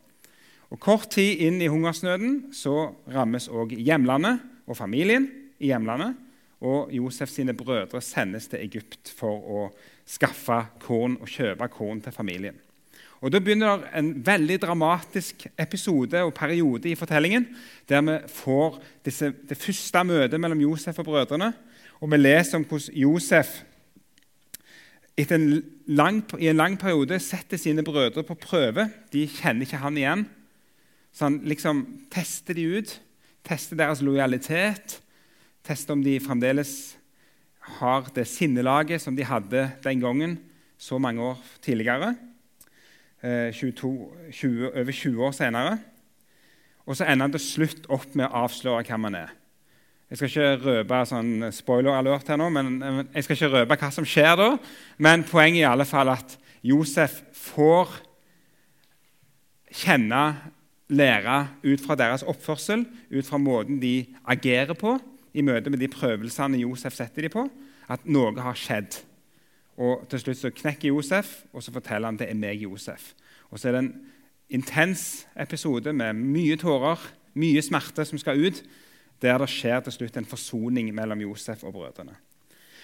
Kort 0.81 1.11
tid 1.13 1.43
inn 1.45 1.59
i 1.61 1.69
hungersnøden 1.69 2.47
så 2.57 2.95
rammes 3.13 3.45
òg 3.45 3.75
hjemlandet 3.77 4.41
og 4.65 4.77
familien 4.79 5.27
i 5.61 5.69
hjemlandet. 5.69 6.17
Og 6.63 6.89
Josef 6.95 7.29
sine 7.29 7.53
brødre 7.53 8.01
sendes 8.01 8.47
til 8.49 8.63
Egypt 8.63 9.11
for 9.13 9.43
å 9.43 9.63
skaffe 10.09 10.63
korn 10.81 11.19
og 11.19 11.29
kjøpe 11.29 11.67
korn 11.75 12.01
til 12.01 12.15
familien. 12.15 12.57
Og 13.23 13.31
Da 13.31 13.39
begynner 13.39 13.85
en 13.95 14.09
veldig 14.19 14.57
dramatisk 14.65 15.45
episode 15.55 16.19
og 16.25 16.33
periode 16.35 16.89
i 16.91 16.95
fortellingen, 16.99 17.45
der 17.87 18.01
vi 18.03 18.17
får 18.27 18.81
disse, 19.05 19.29
det 19.49 19.57
første 19.57 20.01
møtet 20.03 20.41
mellom 20.41 20.59
Josef 20.59 20.99
og 20.99 21.05
brødrene. 21.07 21.53
Og 22.01 22.11
vi 22.11 22.17
leser 22.19 22.57
om 22.57 22.65
hvordan 22.67 22.97
Josef 22.99 23.61
en 25.17 25.63
lang, 25.87 26.19
i 26.39 26.49
en 26.49 26.59
lang 26.59 26.75
periode 26.79 27.19
setter 27.19 27.57
sine 27.57 27.83
brødre 27.83 28.25
på 28.27 28.35
prøve. 28.35 28.89
De 29.13 29.23
kjenner 29.27 29.61
ikke 29.61 29.79
han 29.79 29.97
igjen. 29.97 30.25
Så 31.13 31.29
han 31.29 31.39
liksom 31.47 31.85
tester 32.11 32.57
de 32.57 32.67
ut, 32.79 33.01
tester 33.45 33.79
deres 33.79 34.01
lojalitet, 34.01 34.99
tester 35.63 35.93
om 35.95 36.03
de 36.03 36.19
fremdeles 36.19 36.97
har 37.79 38.09
det 38.15 38.27
sinnelaget 38.27 38.99
som 39.01 39.15
de 39.15 39.23
hadde 39.23 39.69
den 39.83 40.03
gangen 40.03 40.39
så 40.77 40.97
mange 40.97 41.21
år 41.21 41.39
tidligere. 41.61 42.15
22, 43.23 44.11
eh, 44.27 44.31
20, 44.31 44.71
over 44.73 44.91
20 44.91 45.23
år 45.23 45.31
senere. 45.31 45.77
Og 46.85 46.97
så 46.97 47.07
ender 47.07 47.29
han 47.29 47.31
til 47.31 47.43
slutt 47.43 47.85
opp 47.87 48.15
med 48.15 48.27
å 48.27 48.43
avsløre 48.43 48.83
hvem 48.83 49.07
han 49.07 49.15
er. 49.15 49.35
Jeg 50.11 50.19
skal 50.19 50.29
ikke 50.29 50.65
røpe 50.67 50.97
sånn 51.09 51.45
spoiler-alert 51.55 52.27
her 52.29 52.37
nå, 52.37 52.49
men 52.53 53.05
jeg 53.15 53.23
skal 53.25 53.37
ikke 53.37 53.53
røpe 53.53 53.77
hva 53.81 53.91
som 53.95 54.05
skjer 54.05 54.35
da. 54.37 54.49
Men 55.01 55.23
poenget 55.25 55.63
er 55.63 55.63
i 55.63 55.71
alle 55.71 55.87
fall 55.89 56.11
at 56.13 56.35
Josef 56.63 57.21
får 57.33 57.95
kjenne, 59.73 60.25
lære 60.93 61.37
ut 61.63 61.81
fra 61.81 61.95
deres 61.97 62.25
oppførsel, 62.29 62.83
ut 63.09 63.25
fra 63.25 63.39
måten 63.41 63.79
de 63.81 64.03
agerer 64.29 64.75
på 64.77 64.99
i 65.33 65.41
møte 65.41 65.71
med 65.73 65.81
de 65.81 65.89
prøvelsene 65.89 66.61
Josef 66.61 66.93
setter 66.93 67.25
dem 67.25 67.33
på, 67.33 67.47
at 67.89 68.05
noe 68.05 68.35
har 68.43 68.59
skjedd. 68.59 68.99
Og 69.77 70.07
Til 70.09 70.19
slutt 70.19 70.37
så 70.37 70.51
knekker 70.53 70.87
Josef, 70.87 71.43
og 71.53 71.63
så 71.63 71.71
forteller 71.73 72.11
han 72.11 72.17
det 72.17 72.29
er 72.29 72.37
meg, 72.37 72.61
Josef. 72.61 73.13
Og 73.49 73.59
Så 73.59 73.67
er 73.67 73.71
det 73.71 73.79
en 73.79 73.95
intens 74.49 75.27
episode 75.39 75.93
med 75.93 76.13
mye 76.13 76.57
tårer, 76.57 76.99
mye 77.33 77.61
smerte 77.61 78.05
som 78.05 78.17
skal 78.17 78.37
ut, 78.37 78.63
der 79.21 79.37
det 79.37 79.49
skjer 79.49 79.79
til 79.79 79.95
slutt 79.95 80.17
en 80.17 80.29
forsoning 80.29 80.93
mellom 80.93 81.21
Josef 81.21 81.63
og 81.63 81.73
brødrene. 81.73 82.15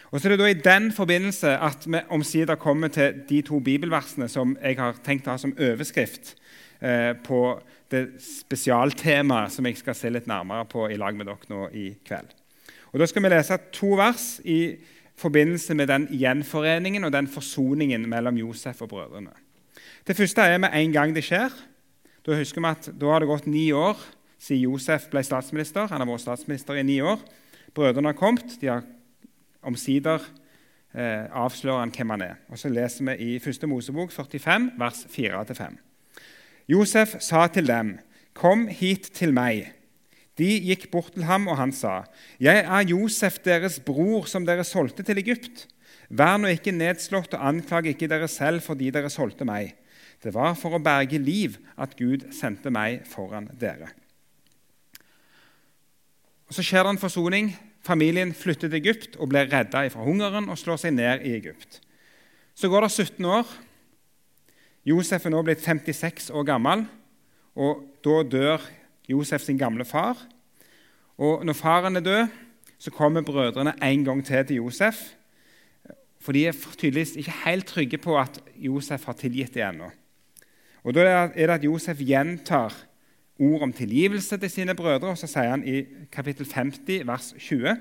Og 0.09 0.17
så 0.17 0.27
er 0.27 0.33
det 0.33 0.39
da 0.39 0.49
I 0.49 0.53
den 0.65 0.91
forbindelse 0.91 1.57
at 1.61 1.85
vi 1.85 1.99
omsider 2.09 2.55
kommer 2.55 2.87
til 2.87 3.21
de 3.29 3.41
to 3.45 3.59
bibelversene 3.59 4.29
som 4.29 4.57
jeg 4.61 4.79
har 4.79 4.97
tenkt 5.05 5.27
å 5.27 5.35
ha 5.35 5.37
som 5.37 5.53
overskrift 5.53 6.33
eh, 6.81 7.13
på 7.13 7.59
det 7.91 8.05
spesialtemaet 8.23 9.53
som 9.53 9.67
jeg 9.69 9.77
skal 9.77 9.97
se 9.97 10.09
litt 10.09 10.29
nærmere 10.29 10.65
på 10.65 10.87
i 10.89 10.97
lag 10.97 11.17
med 11.17 11.29
dere 11.29 11.51
nå 11.51 11.67
i 11.77 11.91
kveld. 12.05 12.33
Og 12.89 12.99
Da 12.99 13.05
skal 13.05 13.23
vi 13.23 13.29
lese 13.29 13.59
to 13.75 13.93
vers 13.99 14.39
i 14.45 14.79
forbindelse 15.19 15.75
med 15.75 15.89
den 15.91 16.07
gjenforeningen 16.15 17.03
og 17.03 17.13
den 17.13 17.27
forsoningen 17.27 18.07
mellom 18.09 18.39
Josef 18.39 18.81
og 18.85 18.89
brødrene. 18.93 19.35
Det 20.07 20.15
første 20.17 20.41
er 20.41 20.57
med 20.57 20.73
en 20.73 20.93
gang 20.95 21.15
det 21.15 21.25
skjer. 21.27 21.53
Da 22.25 22.37
husker 22.39 22.63
vi 22.63 22.71
at 22.71 22.89
da 22.99 23.11
har 23.11 23.23
det 23.23 23.29
gått 23.29 23.47
ni 23.47 23.69
år 23.75 23.99
siden 24.39 24.69
Josef 24.69 25.09
ble 25.11 25.23
statsminister. 25.23 25.89
Han 25.91 26.01
har 26.01 26.07
vært 26.09 26.23
statsminister 26.23 26.79
i 26.79 26.85
ni 26.87 27.01
år. 27.03 27.19
Brødrene 27.75 28.13
har 28.13 28.17
kommet. 28.17 28.57
De 28.61 28.71
har 28.71 28.87
omsider 29.61 30.23
eh, 30.95 31.25
avslører 31.31 31.83
han 31.83 31.93
hvem 31.95 32.15
han 32.15 32.21
er. 32.21 32.35
Og 32.49 32.59
Så 32.59 32.71
leser 32.71 33.05
vi 33.11 33.35
i 33.35 33.35
1. 33.35 33.67
Mosebok 33.69 34.11
45, 34.11 34.71
vers 34.79 35.05
4-5. 35.11 35.77
Josef 36.69 37.15
sa 37.19 37.47
til 37.47 37.67
dem, 37.67 37.99
'Kom 38.33 38.67
hit 38.67 39.09
til 39.13 39.33
meg.' 39.33 39.78
De 40.39 40.47
gikk 40.69 40.87
bort 40.91 41.11
til 41.13 41.27
ham, 41.27 41.47
og 41.51 41.57
han 41.59 41.71
sa, 41.71 42.05
'Jeg 42.39 42.63
er 42.63 42.87
Josef, 42.87 43.39
deres 43.43 43.79
bror, 43.79 44.25
som 44.25 44.45
dere 44.45 44.63
solgte 44.63 45.03
til 45.03 45.17
Egypt.' 45.17 45.67
'Vær 46.09 46.37
nå 46.37 46.47
ikke 46.47 46.71
nedslått, 46.71 47.33
og 47.33 47.47
anklag 47.47 47.85
ikke 47.85 48.07
dere 48.07 48.27
selv 48.27 48.61
fordi 48.61 48.89
dere 48.89 49.09
solgte 49.09 49.45
meg.' 49.45 49.75
'Det 50.23 50.33
var 50.33 50.55
for 50.55 50.69
å 50.69 50.83
berge 50.83 51.17
liv 51.17 51.57
at 51.77 51.95
Gud 51.97 52.31
sendte 52.31 52.71
meg 52.71 53.05
foran 53.05 53.49
dere.' 53.59 53.91
Så 56.49 56.63
skjer 56.63 56.83
det 56.83 56.89
en 56.89 56.97
forsoning. 56.97 57.55
Familien 57.85 58.33
flytter 58.33 58.69
til 58.69 58.81
Egypt 58.81 59.15
og 59.19 59.29
blir 59.29 59.47
redda 59.51 59.87
fra 59.89 60.03
hungeren 60.03 60.49
og 60.49 60.57
slår 60.57 60.77
seg 60.81 60.93
ned 60.93 61.21
i 61.21 61.35
Egypt. 61.37 61.79
Så 62.55 62.69
går 62.69 62.81
det 62.81 62.91
17 62.91 63.25
år. 63.25 63.45
Josef 64.85 65.25
er 65.25 65.29
nå 65.29 65.43
blitt 65.45 65.61
56 65.61 66.31
år 66.33 66.43
gammel, 66.43 66.87
og 67.55 67.85
da 68.03 68.23
dør 68.23 68.65
Josef 69.09 69.41
sin 69.41 69.57
gamle 69.57 69.85
far. 69.85 70.17
Og 71.17 71.45
når 71.45 71.53
faren 71.53 71.95
er 71.95 72.05
død, 72.05 72.27
så 72.79 72.91
kommer 72.91 73.21
brødrene 73.21 73.73
en 73.83 74.05
gang 74.05 74.25
til 74.25 74.45
til 74.45 74.55
Josef. 74.55 74.95
For 76.19 76.31
de 76.31 76.47
er 76.47 76.55
tydeligvis 76.77 77.15
ikke 77.15 77.33
helt 77.45 77.65
trygge 77.65 77.97
på 77.97 78.19
at 78.19 78.41
Josef 78.55 79.05
har 79.05 79.13
tilgitt 79.13 79.53
dem 79.53 79.73
ennå. 79.73 79.91
Og 80.83 80.93
Da 80.93 81.01
er 81.35 81.47
det 81.47 81.49
at 81.49 81.63
Josef 81.63 81.99
gjentar 81.99 82.85
ord 83.39 83.61
om 83.61 83.73
tilgivelse 83.73 84.37
til 84.37 84.49
sine 84.49 84.75
brødre. 84.75 85.07
og 85.07 85.17
Så 85.17 85.27
sier 85.27 85.49
han 85.49 85.67
i 85.67 85.85
kapittel 86.11 86.45
50, 86.53 87.07
vers 87.07 87.33
20.: 87.37 87.77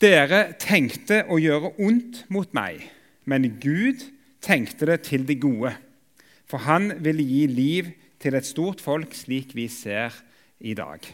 Dere 0.00 0.52
tenkte 0.58 1.24
å 1.28 1.38
gjøre 1.38 1.72
ondt 1.78 2.24
mot 2.28 2.54
meg, 2.54 2.90
men 3.24 3.60
Gud 3.60 4.02
tenkte 4.42 4.86
det 4.86 5.00
til 5.00 5.28
det 5.28 5.40
gode. 5.40 5.74
For 6.46 6.58
han 6.58 6.92
ville 7.04 7.22
gi 7.22 7.46
liv 7.46 7.92
til 8.24 8.36
et 8.38 8.48
stort 8.48 8.80
folk, 8.80 9.12
slik 9.16 9.52
vi 9.56 9.68
ser 9.68 10.14
i 10.64 10.74
dag. 10.74 11.04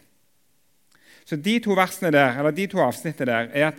Så 1.27 1.37
De 1.37 1.59
to 1.59 1.75
der, 1.75 2.51
de 2.51 2.67
to 2.67 2.79
avsnittene 2.83 3.27
der 3.27 3.49
er, 3.53 3.73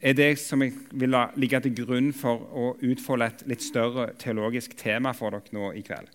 er 0.00 0.12
det 0.12 0.38
som 0.38 0.62
jeg 0.62 0.72
vil 0.92 1.10
la 1.10 1.28
ligge 1.36 1.60
til 1.60 1.74
grunn 1.74 2.12
for 2.12 2.42
å 2.52 2.76
utfolde 2.82 3.26
et 3.26 3.42
litt 3.46 3.62
større 3.62 4.12
teologisk 4.18 4.76
tema 4.76 5.12
for 5.16 5.30
dere 5.30 5.54
nå 5.56 5.72
i 5.72 5.82
kveld. 5.82 6.08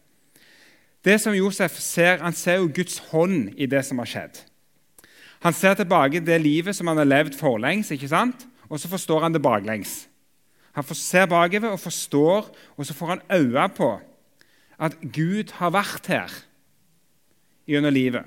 Det 1.02 1.18
som 1.22 1.34
Josef 1.34 1.80
ser, 1.80 2.20
Han 2.22 2.34
ser 2.34 2.60
jo 2.60 2.70
Guds 2.70 3.00
hånd 3.10 3.54
i 3.58 3.66
det 3.66 3.86
som 3.86 3.98
har 3.98 4.06
skjedd. 4.06 4.44
Han 5.42 5.54
ser 5.54 5.74
tilbake 5.74 6.20
det 6.20 6.42
livet 6.42 6.76
som 6.76 6.88
han 6.88 6.98
har 6.98 7.10
levd 7.10 7.36
forlengs, 7.36 7.92
ikke 7.92 8.08
sant? 8.08 8.48
og 8.70 8.80
så 8.80 8.88
forstår 8.88 9.22
han 9.22 9.34
det 9.34 9.42
baklengs. 9.42 10.08
Han 10.72 10.84
ser 10.96 11.26
bakover 11.26 11.74
og 11.74 11.80
forstår, 11.80 12.48
og 12.78 12.86
så 12.86 12.94
får 12.94 13.08
han 13.08 13.22
øye 13.32 13.70
på 13.76 14.00
at 14.80 14.96
Gud 15.14 15.52
har 15.52 15.74
vært 15.76 16.08
her 16.08 16.32
gjennom 17.68 17.94
livet. 17.94 18.26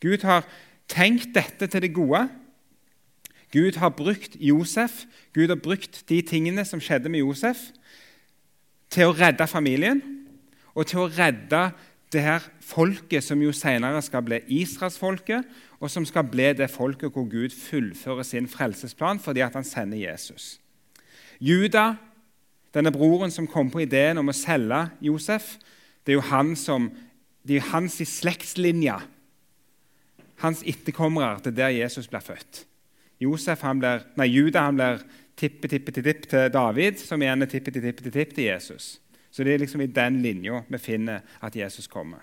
Gud 0.00 0.24
har 0.26 0.46
tenkt 0.88 1.34
dette 1.34 1.66
til 1.66 1.82
det 1.82 1.94
gode. 1.94 2.26
Gud 3.52 3.76
har 3.76 3.92
brukt 3.92 4.36
Josef, 4.40 5.04
Gud 5.34 5.48
har 5.48 5.60
brukt 5.60 6.04
de 6.08 6.22
tingene 6.22 6.64
som 6.64 6.80
skjedde 6.80 7.12
med 7.12 7.20
Josef, 7.20 7.68
til 8.92 9.08
å 9.08 9.16
redde 9.16 9.46
familien 9.48 10.00
og 10.74 10.86
til 10.88 11.04
å 11.04 11.10
redde 11.12 11.70
det 12.12 12.22
her 12.24 12.44
folket 12.60 13.24
som 13.24 13.40
jo 13.40 13.52
senere 13.56 14.00
skal 14.04 14.24
bli 14.24 14.40
Israelsfolket, 14.60 15.46
og 15.80 15.90
som 15.90 16.04
skal 16.06 16.28
bli 16.28 16.50
det 16.56 16.68
folket 16.70 17.12
hvor 17.12 17.24
Gud 17.28 17.54
fullfører 17.56 18.26
sin 18.26 18.48
frelsesplan 18.48 19.20
fordi 19.20 19.40
at 19.44 19.56
han 19.56 19.64
sender 19.64 19.98
Jesus. 19.98 20.58
Juda, 21.40 21.94
denne 22.74 22.92
broren 22.92 23.32
som 23.34 23.48
kom 23.50 23.70
på 23.72 23.82
ideen 23.84 24.20
om 24.20 24.30
å 24.30 24.36
selge 24.36 24.84
Josef, 25.02 25.56
det 26.06 26.14
er 26.14 26.20
jo 26.20 26.28
han 26.30 26.54
som 26.56 26.90
det 27.46 27.58
er 27.58 27.70
hans 27.72 27.98
slektslinje, 28.06 28.96
hans 30.42 30.62
etterkommere, 30.66 31.40
til 31.42 31.56
der 31.56 31.74
Jesus 31.74 32.08
blir 32.10 32.22
født. 32.24 32.64
Josef, 33.22 33.62
han 33.62 33.78
blir, 33.78 34.02
nei, 34.18 34.26
Juda 34.30 34.66
han 34.66 34.78
blir 34.78 35.02
tippe-tippe-tipp 35.38 36.26
til 36.30 36.50
David, 36.54 36.98
som 37.02 37.22
igjen 37.22 37.44
er 37.44 37.50
tippe-tippe-tipp 37.50 38.34
til 38.34 38.48
Jesus. 38.48 38.96
Så 39.32 39.46
det 39.46 39.54
er 39.54 39.62
liksom 39.62 39.82
i 39.84 39.90
den 39.90 40.20
linja 40.22 40.62
vi 40.68 40.78
finner 40.82 41.22
at 41.42 41.56
Jesus 41.56 41.88
kommer. 41.88 42.20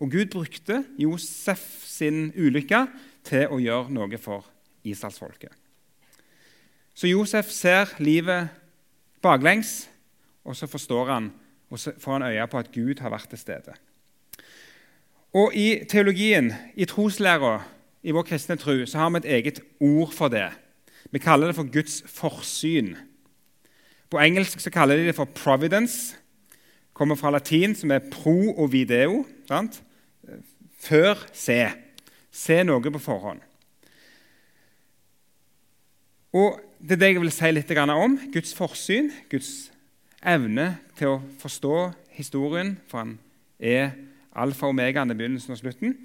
Og 0.00 0.10
Gud 0.10 0.32
brukte 0.32 0.82
Josef 0.98 1.62
sin 1.86 2.30
ulykke 2.36 2.86
til 3.26 3.52
å 3.52 3.60
gjøre 3.60 3.92
noe 3.94 4.18
for 4.20 4.46
israelsfolket. 4.84 5.52
Så 6.94 7.08
Josef 7.08 7.50
ser 7.54 7.94
livet 8.02 8.50
baklengs, 9.22 9.88
og 10.44 10.56
så 10.56 10.66
forstår 10.68 11.12
han 11.12 11.30
og 11.70 11.78
så 11.78 11.92
får 11.98 12.12
han 12.12 12.26
øye 12.26 12.46
på 12.50 12.58
at 12.58 12.72
Gud 12.74 13.00
har 13.00 13.12
vært 13.14 13.30
til 13.30 13.38
stede. 13.38 13.76
Og 15.32 15.54
I 15.54 15.84
teologien, 15.88 16.52
i 16.74 16.84
troslæra, 16.84 17.60
i 18.02 18.10
vår 18.10 18.22
kristne 18.26 18.56
tro, 18.56 18.74
så 18.86 18.98
har 18.98 19.10
vi 19.10 19.20
et 19.22 19.30
eget 19.34 19.60
ord 19.80 20.12
for 20.12 20.28
det. 20.28 20.48
Vi 21.10 21.18
kaller 21.18 21.46
det 21.46 21.56
for 21.56 21.72
Guds 21.72 22.02
forsyn. 22.06 22.96
På 24.10 24.18
engelsk 24.18 24.60
så 24.60 24.70
kaller 24.70 24.96
de 24.96 25.06
det 25.06 25.14
for 25.14 25.24
'providence'. 25.24 26.16
Kommer 26.94 27.14
fra 27.14 27.30
latin, 27.30 27.74
som 27.74 27.90
er 27.90 27.98
'pro 27.98 28.54
og 28.58 28.70
video'. 28.72 29.26
Sant? 29.48 29.82
Før 30.78 31.26
se. 31.32 31.68
Se 32.30 32.64
noe 32.64 32.90
på 32.90 32.98
forhånd. 32.98 33.40
Og 36.32 36.60
Det 36.82 36.92
er 36.92 36.96
det 36.96 37.12
jeg 37.12 37.20
vil 37.20 37.30
si 37.30 37.50
litt 37.50 37.70
om. 37.70 38.20
Guds 38.32 38.54
forsyn, 38.54 39.10
Guds 39.30 39.70
evne 40.22 40.78
til 40.96 41.06
å 41.06 41.22
forstå 41.38 41.92
historien, 42.10 42.78
for 42.88 42.98
han 42.98 43.18
er 43.58 43.90
alfa 44.34 44.66
og 44.66 44.74
omega, 44.74 45.04
begynnelsen 45.04 45.52
og 45.52 45.58
slutten. 45.58 45.96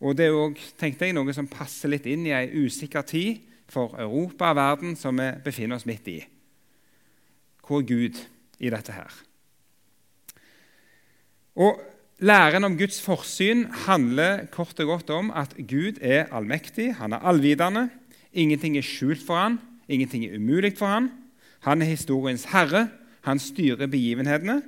Og 0.00 0.16
Det 0.16 0.26
er 0.26 0.34
også, 0.34 0.74
tenkte 0.78 1.06
jeg, 1.06 1.14
noe 1.14 1.32
som 1.32 1.46
passer 1.46 1.88
litt 1.88 2.06
inn 2.06 2.26
i 2.26 2.34
ei 2.34 2.64
usikker 2.64 3.02
tid 3.06 3.42
for 3.70 3.94
Europa 3.98 4.50
og 4.50 4.56
verden 4.56 4.96
som 4.96 5.16
vi 5.18 5.30
befinner 5.44 5.76
oss 5.76 5.86
midt 5.86 6.08
i. 6.08 6.18
Hvor 7.62 7.80
er 7.80 7.86
Gud 7.86 8.18
i 8.58 8.70
dette 8.70 8.92
her? 8.92 9.12
Og 11.54 11.80
Læren 12.22 12.64
om 12.64 12.76
Guds 12.78 13.00
forsyn 13.02 13.64
handler 13.88 14.44
kort 14.54 14.78
og 14.80 14.86
godt 14.86 15.10
om 15.10 15.32
at 15.34 15.56
Gud 15.58 15.98
er 16.00 16.28
allmektig, 16.30 16.92
han 16.94 17.12
er 17.12 17.24
allvitende. 17.26 17.88
Ingenting 18.32 18.76
er 18.78 18.86
skjult 18.86 19.24
for 19.26 19.34
han, 19.34 19.58
ingenting 19.88 20.24
er 20.24 20.36
umulig 20.38 20.76
for 20.78 20.86
han. 20.86 21.10
Han 21.66 21.82
er 21.82 21.90
historiens 21.90 22.44
herre, 22.52 22.88
han 23.26 23.42
styrer 23.42 23.90
begivenhetene. 23.90 24.62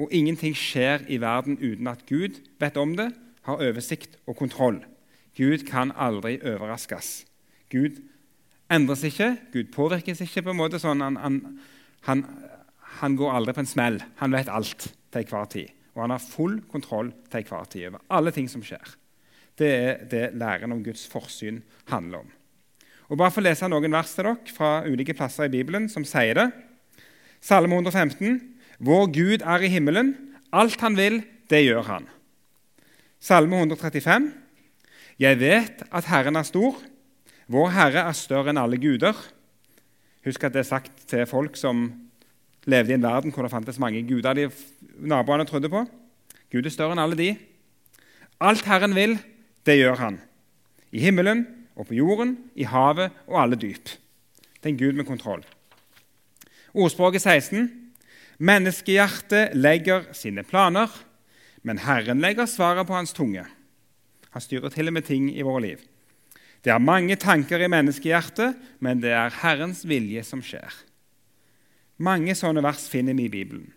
Og 0.00 0.10
ingenting 0.10 0.56
skjer 0.58 1.04
i 1.08 1.20
verden 1.22 1.58
uten 1.60 1.86
at 1.90 2.02
Gud 2.08 2.40
vet 2.60 2.76
om 2.80 2.96
det, 2.98 3.12
har 3.44 3.60
oversikt 3.60 4.16
og 4.26 4.38
kontroll. 4.38 4.80
Gud 5.36 5.66
kan 5.68 5.92
aldri 6.00 6.38
overraskes. 6.40 7.24
Gud 7.70 8.00
endres 8.72 9.04
ikke, 9.04 9.34
Gud 9.52 9.70
påvirkes 9.74 10.22
ikke 10.24 10.46
på 10.46 10.54
en 10.54 10.60
måte 10.62 10.80
sånn. 10.80 11.02
Han, 11.04 11.18
han, 11.20 11.40
han, 12.08 12.24
han 13.00 13.16
går 13.18 13.34
aldri 13.36 13.54
på 13.56 13.64
en 13.64 13.70
smell. 13.70 13.98
Han 14.22 14.34
vet 14.34 14.48
alt 14.48 14.88
til 14.88 15.24
enhver 15.24 15.50
tid. 15.52 15.74
Og 15.94 16.06
han 16.06 16.14
har 16.14 16.22
full 16.22 16.60
kontroll 16.70 17.12
til 17.30 17.42
enhver 17.42 17.68
tid 17.70 17.90
over 17.90 18.06
alle 18.16 18.32
ting 18.34 18.48
som 18.50 18.64
skjer. 18.64 18.96
Det 19.54 19.70
er 19.70 20.06
det 20.10 20.24
læren 20.40 20.72
om 20.74 20.82
Guds 20.82 21.04
forsyn 21.10 21.60
handler 21.92 22.24
om. 22.24 22.32
Og 23.12 23.20
bare 23.20 23.30
for 23.30 23.42
å 23.42 23.46
lese 23.46 23.68
noen 23.68 23.92
vers 23.92 24.14
til 24.16 24.26
dere 24.26 24.54
fra 24.56 24.70
ulike 24.88 25.14
plasser 25.14 25.46
i 25.46 25.52
Bibelen 25.52 25.90
som 25.92 26.06
sier 26.08 26.38
det. 26.38 26.48
Salme 27.44 27.76
115. 27.76 28.53
Vår 28.84 29.06
Gud 29.14 29.40
er 29.40 29.62
i 29.64 29.70
himmelen. 29.72 30.12
Alt 30.52 30.80
han 30.84 30.96
vil, 30.98 31.22
det 31.48 31.62
gjør 31.64 31.86
han. 31.88 32.08
Salme 33.20 33.56
135. 33.56 34.26
Jeg 35.18 35.38
vet 35.40 35.84
at 35.88 36.08
Herren 36.10 36.36
er 36.36 36.44
stor. 36.44 36.76
Vår 37.48 37.70
Herre 37.72 38.02
er 38.04 38.16
større 38.16 38.52
enn 38.52 38.60
alle 38.60 38.76
guder. 38.82 39.16
Husk 40.24 40.44
at 40.44 40.52
det 40.52 40.64
er 40.64 40.68
sagt 40.68 41.06
til 41.08 41.24
folk 41.28 41.56
som 41.56 41.86
levde 42.68 42.92
i 42.92 42.96
en 42.98 43.04
verden 43.04 43.32
hvor 43.32 43.46
det 43.46 43.52
fantes 43.52 43.80
mange 43.80 44.02
guder 44.08 44.36
de 44.36 44.48
naboene 45.00 45.46
trodde 45.48 45.70
på. 45.72 45.84
Gud 46.52 46.66
er 46.66 46.74
større 46.74 46.96
enn 46.96 47.02
alle 47.02 47.16
de. 47.16 47.30
Alt 48.44 48.66
Herren 48.68 48.96
vil, 48.96 49.16
det 49.64 49.78
gjør 49.78 50.00
han. 50.00 50.18
I 50.92 51.06
himmelen 51.06 51.46
og 51.76 51.88
på 51.88 51.96
jorden, 51.96 52.36
i 52.54 52.68
havet 52.68 53.16
og 53.26 53.40
alle 53.42 53.56
dyp. 53.56 53.96
Det 54.60 54.68
er 54.68 54.74
en 54.74 54.80
Gud 54.80 54.92
med 54.92 55.08
kontroll. 55.08 55.44
Ordspråket 56.74 57.22
16.: 57.22 57.83
Menneskehjertet 58.38 59.54
legger 59.54 60.08
sine 60.16 60.42
planer, 60.42 60.90
men 61.62 61.78
Herren 61.78 62.20
legger 62.20 62.48
svaret 62.50 62.86
på 62.86 62.96
hans 62.96 63.14
tunge. 63.14 63.44
Han 64.34 64.42
styrer 64.42 64.72
til 64.74 64.90
og 64.90 64.96
med 64.96 65.06
ting 65.06 65.28
i 65.30 65.44
våre 65.46 65.62
liv. 65.62 65.84
Det 66.64 66.72
er 66.72 66.80
mange 66.80 67.16
tanker 67.20 67.60
i 67.60 67.68
menneskehjertet, 67.68 68.56
men 68.80 69.02
det 69.02 69.12
er 69.12 69.34
Herrens 69.42 69.84
vilje 69.86 70.24
som 70.24 70.42
skjer. 70.42 70.72
Mange 72.02 72.34
sånne 72.34 72.64
vers 72.64 72.88
finner 72.90 73.14
vi 73.14 73.28
i 73.28 73.32
Bibelen. 73.32 73.68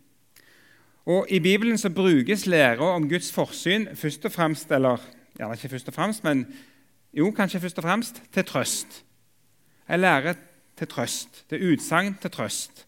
Og 1.07 1.27
I 1.31 1.39
Bibelen 1.39 1.77
så 1.77 1.91
brukes 1.93 2.47
læra 2.47 2.95
om 2.95 3.05
Guds 3.09 3.29
forsyn 3.31 3.87
først 3.95 4.25
og 4.25 4.33
fremst, 4.33 4.71
eller 4.71 5.03
ja, 5.39 5.51
ikke 5.53 5.69
først 5.75 5.91
og 5.91 5.95
fremst, 5.95 6.23
men 6.23 6.47
jo, 7.13 7.29
kanskje 7.31 7.61
først 7.63 7.77
og 7.77 7.85
fremst 7.85 8.23
til 8.33 8.43
trøst. 8.43 9.03
En 9.89 10.01
lære 10.01 10.35
til 10.77 10.87
trøst, 10.87 11.45
Det 11.49 11.61
er 11.61 11.73
utsagn 11.73 12.17
til 12.21 12.31
trøst. 12.31 12.86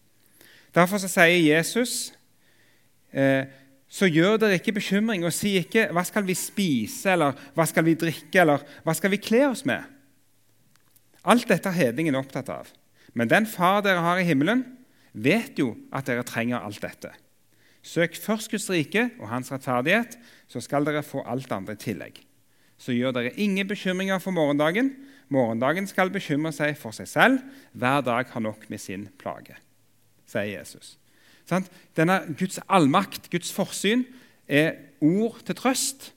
Derfor 0.74 1.02
sier 1.02 1.40
Jesus 1.40 2.12
eh, 3.12 3.46
så 3.90 4.06
gjør 4.06 4.38
dere 4.38 4.58
ikke 4.60 4.76
bekymring 4.76 5.24
og 5.26 5.34
si 5.34 5.56
ikke 5.58 5.88
'hva 5.90 6.04
skal 6.06 6.26
vi 6.26 6.34
spise', 6.34 7.10
eller 7.10 7.32
'hva 7.54 7.66
skal 7.66 7.84
vi 7.84 7.94
drikke', 7.94 8.40
eller 8.40 8.62
'hva 8.84 8.94
skal 8.94 9.10
vi 9.10 9.16
kle 9.16 9.48
oss 9.50 9.66
med'? 9.66 9.82
Alt 11.24 11.48
dette 11.48 11.68
er 11.68 11.72
hedningen 11.72 12.14
opptatt 12.14 12.48
av. 12.48 12.68
Men 13.14 13.28
den 13.28 13.46
far 13.46 13.82
dere 13.82 14.00
har 14.00 14.18
i 14.18 14.24
himmelen, 14.24 14.64
vet 15.12 15.58
jo 15.58 15.76
at 15.92 16.06
dere 16.06 16.22
trenger 16.22 16.62
alt 16.62 16.80
dette. 16.82 17.10
Søk 17.82 18.16
først 18.16 18.50
Guds 18.50 18.70
rike 18.70 19.10
og 19.20 19.28
hans 19.28 19.50
rettferdighet, 19.52 20.18
så 20.48 20.60
skal 20.60 20.84
dere 20.84 21.02
få 21.02 21.24
alt 21.26 21.52
andre 21.52 21.72
i 21.72 21.80
tillegg. 21.80 22.20
Så 22.78 22.92
gjør 22.92 23.12
dere 23.16 23.34
ingen 23.40 23.68
bekymringer 23.68 24.18
for 24.18 24.30
morgendagen. 24.30 24.94
Morgendagen 25.28 25.86
skal 25.86 26.12
bekymre 26.12 26.52
seg 26.52 26.76
for 26.78 26.96
seg 26.96 27.08
selv. 27.08 27.40
Hver 27.72 28.00
dag 28.04 28.30
har 28.32 28.40
nok 28.40 28.68
med 28.70 28.80
sin 28.80 29.08
plage, 29.18 29.56
sier 30.30 30.48
Jesus. 30.58 30.96
Denne 31.98 32.20
Guds 32.38 32.60
allmakt, 32.70 33.30
Guds 33.30 33.50
forsyn, 33.52 34.04
er 34.46 34.78
ord 35.02 35.40
til 35.46 35.58
trøst. 35.58 36.12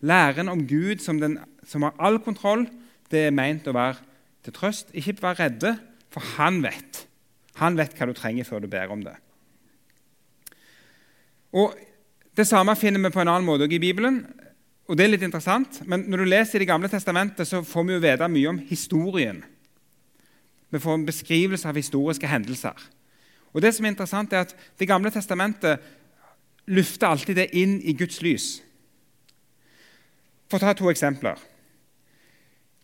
Læren 0.00 0.48
om 0.52 0.66
Gud 0.68 1.00
som, 1.04 1.20
den, 1.20 1.38
som 1.64 1.86
har 1.86 1.96
all 1.98 2.18
kontroll, 2.20 2.66
det 3.10 3.26
er 3.26 3.34
meint 3.34 3.66
å 3.68 3.74
være 3.76 4.02
til 4.44 4.54
trøst. 4.56 4.92
Ikke 4.92 5.16
vær 5.22 5.38
redde, 5.40 5.76
for 6.12 6.24
han 6.36 6.60
vet. 6.64 7.06
Han 7.62 7.78
vet 7.78 7.96
hva 7.96 8.08
du 8.08 8.14
trenger 8.16 8.44
før 8.48 8.64
du 8.64 8.68
ber 8.70 8.92
om 8.92 9.04
det. 9.04 9.16
Og 11.56 11.76
Det 12.36 12.44
samme 12.44 12.74
finner 12.76 13.00
vi 13.00 13.08
på 13.14 13.22
en 13.22 13.30
annen 13.32 13.46
måte 13.48 13.64
i 13.64 13.78
Bibelen. 13.80 14.26
og 14.88 14.96
det 14.96 15.04
er 15.04 15.08
litt 15.08 15.22
interessant, 15.22 15.80
Men 15.88 16.00
når 16.00 16.18
du 16.18 16.24
leser 16.24 16.56
i 16.56 16.58
Det 16.58 16.68
gamle 16.68 16.88
testamentet, 16.88 17.48
så 17.48 17.62
får 17.62 17.84
vi 17.84 17.92
jo 17.92 17.98
vite 17.98 18.28
mye 18.28 18.48
om 18.48 18.58
historien. 18.58 19.42
Vi 20.70 20.78
får 20.78 20.94
en 20.94 21.06
beskrivelse 21.06 21.68
av 21.68 21.74
historiske 21.74 22.26
hendelser. 22.26 22.74
Og 23.56 23.62
Det 23.62 23.72
som 23.74 23.86
er 23.86 23.94
interessant 23.94 24.32
er 24.32 24.44
at 24.44 24.56
Det 24.78 24.88
gamle 24.88 25.10
testamentet 25.10 25.80
lufter 26.66 27.06
alltid 27.06 27.36
det 27.36 27.50
inn 27.56 27.80
i 27.80 27.94
Guds 27.96 28.20
lys. 28.22 28.62
For 30.50 30.58
å 30.58 30.60
ta 30.60 30.74
to 30.76 30.90
eksempler. 30.90 31.38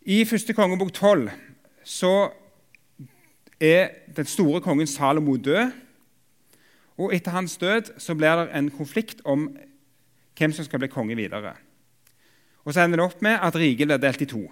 I 0.05 0.23
første 0.25 0.53
kongebok 0.53 0.91
12 0.93 1.29
så 1.83 2.31
er 3.59 3.89
den 4.15 4.25
store 4.25 4.61
kongen 4.61 4.87
Salomo 4.87 5.35
død. 5.37 5.71
Og 6.97 7.13
etter 7.13 7.31
hans 7.31 7.57
død 7.57 7.93
så 7.97 8.15
blir 8.15 8.35
det 8.41 8.49
en 8.57 8.71
konflikt 8.71 9.21
om 9.25 9.49
hvem 10.37 10.51
som 10.51 10.65
skal 10.65 10.79
bli 10.79 10.87
konge 10.87 11.15
videre. 11.15 11.53
Og 12.65 12.73
Så 12.73 12.81
ender 12.81 12.97
det 12.97 13.05
opp 13.05 13.21
med 13.21 13.39
at 13.41 13.55
riket 13.55 13.87
blir 13.87 13.97
delt 13.97 14.21
i 14.21 14.25
to. 14.25 14.51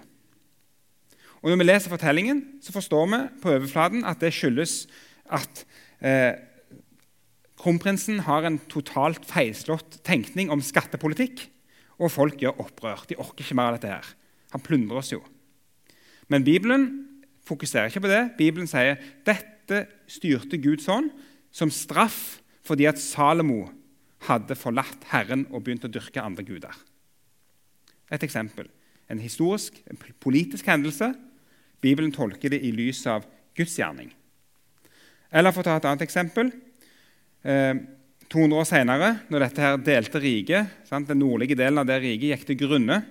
Og 1.42 1.50
Når 1.50 1.58
vi 1.58 1.64
leser 1.64 1.90
fortellingen, 1.90 2.46
så 2.62 2.72
forstår 2.72 3.06
vi 3.06 3.42
på 3.42 3.50
overflaten 3.50 4.06
at 4.06 4.20
det 4.22 4.34
skyldes 4.34 4.88
at 5.26 5.66
eh, 6.02 6.34
kronprinsen 7.62 8.24
har 8.26 8.48
en 8.48 8.60
totalt 8.72 9.26
feilslått 9.30 10.02
tenkning 10.08 10.52
om 10.54 10.64
skattepolitikk, 10.66 11.46
og 12.02 12.14
folk 12.14 12.42
gjør 12.42 12.64
opprør. 12.64 13.06
De 13.10 13.20
orker 13.22 13.46
ikke 13.46 13.58
mer 13.58 13.72
av 13.72 13.80
dette. 13.80 13.94
her. 13.94 14.16
Han 14.52 14.64
plundrer 14.66 14.98
oss 14.98 15.12
jo. 15.14 15.22
Men 16.28 16.44
Bibelen 16.44 16.88
fokuserer 17.46 17.90
ikke 17.90 18.04
på 18.06 18.12
det. 18.12 18.24
Bibelen 18.38 18.68
sier 18.68 18.98
dette 19.28 19.86
styrte 20.10 20.58
Gud 20.62 20.82
sånn 20.84 21.12
som 21.52 21.72
straff 21.72 22.42
fordi 22.68 22.88
at 22.90 23.00
Salomo 23.02 23.70
hadde 24.28 24.56
forlatt 24.56 25.08
Herren 25.12 25.48
og 25.50 25.66
begynt 25.66 25.86
å 25.88 25.92
dyrke 25.92 26.22
andre 26.22 26.46
guder. 26.46 26.76
Et 28.12 28.24
eksempel. 28.24 28.70
En 29.10 29.20
historisk, 29.20 29.80
en 29.90 30.00
politisk 30.22 30.68
hendelse. 30.70 31.12
Bibelen 31.82 32.14
tolker 32.14 32.54
det 32.54 32.62
i 32.62 32.72
lys 32.76 33.02
av 33.10 33.26
Guds 33.58 33.74
gjerning. 33.80 34.12
Eller 35.32 35.56
for 35.56 35.64
å 35.64 35.70
ta 35.70 35.78
et 35.80 35.88
annet 35.88 36.04
eksempel. 36.04 36.52
Eh, 37.48 37.74
200 38.32 38.60
år 38.62 38.68
senere, 38.68 39.10
når 39.32 39.46
dette 39.46 39.64
her 39.64 39.80
delte 39.84 40.20
riket, 40.24 40.78
den 40.92 41.20
nordlige 41.20 41.58
delen 41.60 41.82
av 41.82 41.88
det 41.88 42.00
riket 42.04 42.32
gikk 42.32 42.46
til 42.48 42.62
grunne, 42.64 43.02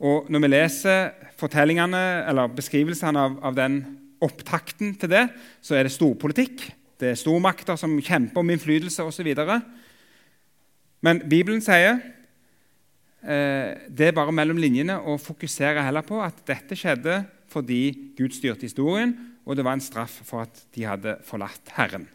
og 0.00 0.30
Når 0.32 0.40
vi 0.40 0.48
leser 0.48 1.10
fortellingene 1.36 2.24
eller 2.24 2.48
beskrivelsene 2.56 3.20
av, 3.20 3.34
av 3.44 3.56
den 3.56 3.74
opptakten 4.24 4.94
til 4.96 5.10
det, 5.12 5.26
så 5.60 5.76
er 5.76 5.84
det 5.84 5.92
storpolitikk. 5.92 6.62
Det 6.96 7.10
er 7.12 7.20
stormakter 7.20 7.76
som 7.76 7.98
kjemper 8.00 8.40
om 8.40 8.52
innflytelse 8.52 9.04
osv. 9.04 9.28
Men 11.04 11.20
Bibelen 11.28 11.60
sier 11.64 12.00
eh, 13.20 13.76
det 13.92 14.08
er 14.08 14.16
bare 14.16 14.32
mellom 14.32 14.56
linjene 14.60 14.96
å 15.04 15.18
fokusere 15.20 15.84
heller 15.84 16.04
på 16.08 16.20
at 16.24 16.40
dette 16.48 16.76
skjedde 16.80 17.22
fordi 17.52 18.14
Gud 18.16 18.32
styrte 18.32 18.64
historien, 18.64 19.12
og 19.50 19.56
det 19.58 19.66
var 19.66 19.74
en 19.74 19.82
straff 19.82 20.20
for 20.28 20.44
at 20.46 20.62
de 20.76 20.86
hadde 20.86 21.16
forlatt 21.26 21.72
Herren. 21.74 22.06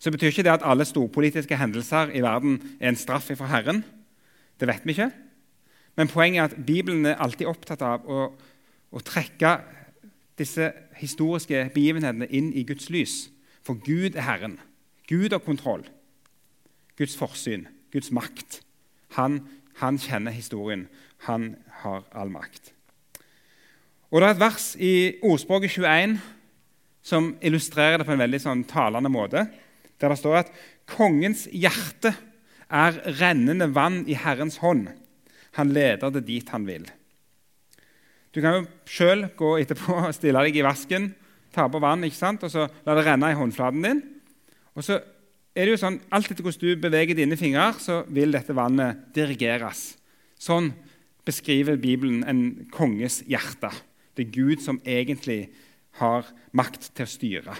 Så 0.00 0.08
betyr 0.10 0.32
ikke 0.32 0.46
det 0.46 0.54
at 0.54 0.64
alle 0.64 0.86
storpolitiske 0.88 1.58
hendelser 1.60 2.14
i 2.16 2.22
verden 2.24 2.56
er 2.80 2.88
en 2.88 2.96
straff 2.96 3.28
fra 3.36 3.50
Herren. 3.50 3.82
Det 4.56 4.68
vet 4.68 4.86
vi 4.86 4.96
ikke. 4.96 5.10
Men 5.96 6.08
poenget 6.08 6.40
er 6.40 6.48
at 6.48 6.64
Bibelen 6.66 7.04
er 7.06 7.20
alltid 7.20 7.50
opptatt 7.50 7.84
av 7.84 8.08
å, 8.08 8.30
å 8.96 9.02
trekke 9.04 9.58
disse 10.40 10.70
historiske 10.96 11.66
begivenhetene 11.74 12.30
inn 12.32 12.48
i 12.56 12.64
Guds 12.64 12.88
lys. 12.88 13.26
For 13.60 13.76
Gud 13.76 14.16
er 14.16 14.24
Herren. 14.24 14.56
Gud 15.04 15.36
har 15.36 15.44
kontroll. 15.44 15.84
Guds 16.96 17.16
forsyn, 17.16 17.66
Guds 17.92 18.08
makt. 18.10 18.62
Han, 19.20 19.42
han 19.82 20.00
kjenner 20.00 20.32
historien. 20.32 20.88
Han 21.28 21.56
har 21.84 22.06
all 22.16 22.32
makt. 22.32 22.72
Og 24.10 24.20
Det 24.20 24.26
er 24.26 24.34
et 24.34 24.42
vers 24.42 24.64
i 24.74 24.92
Ordspråket 25.22 25.70
21 25.78 26.16
som 27.06 27.28
illustrerer 27.40 28.00
det 28.00 28.06
på 28.08 28.12
en 28.16 28.22
veldig 28.22 28.40
sånn 28.42 28.64
talende 28.68 29.10
måte, 29.12 29.44
der 30.02 30.10
det 30.10 30.18
står 30.18 30.40
at 30.40 30.50
kongens 30.90 31.46
hjerte 31.54 32.12
er 32.66 32.98
rennende 33.20 33.70
vann 33.70 34.02
i 34.10 34.16
Herrens 34.18 34.58
hånd. 34.64 34.88
Han 35.58 35.70
leder 35.74 36.10
det 36.14 36.24
dit 36.26 36.50
han 36.50 36.66
vil. 36.66 36.88
Du 38.34 38.40
kan 38.42 38.58
jo 38.58 38.66
sjøl 38.86 39.28
gå 39.38 39.56
etterpå 39.62 39.96
og 40.08 40.14
stille 40.14 40.42
deg 40.46 40.58
i 40.58 40.66
vasken, 40.66 41.12
ta 41.54 41.68
på 41.70 41.80
vann 41.82 42.02
ikke 42.06 42.18
sant? 42.18 42.42
og 42.46 42.50
så 42.50 42.66
la 42.86 42.94
det 42.98 43.06
renne 43.06 43.30
i 43.30 43.38
håndflaten 43.38 43.86
din. 43.86 44.02
Og 44.74 44.86
så 44.86 45.00
er 45.54 45.66
det 45.66 45.74
jo 45.74 45.82
sånn, 45.82 46.00
Alt 46.14 46.30
etter 46.30 46.46
hvordan 46.46 46.62
du 46.62 46.82
beveger 46.82 47.18
dine 47.18 47.38
fingre, 47.38 47.72
så 47.82 48.02
vil 48.10 48.34
dette 48.34 48.54
vannet 48.54 49.06
dirigeres. 49.14 49.92
Sånn 50.38 50.72
beskriver 51.26 51.78
Bibelen 51.78 52.22
en 52.26 52.42
konges 52.74 53.20
hjerte. 53.26 53.70
Det 54.16 54.26
er 54.26 54.34
Gud 54.34 54.62
som 54.64 54.80
egentlig 54.84 55.50
har 56.00 56.28
makt 56.52 56.90
til 56.94 57.06
å 57.06 57.10
styre. 57.10 57.56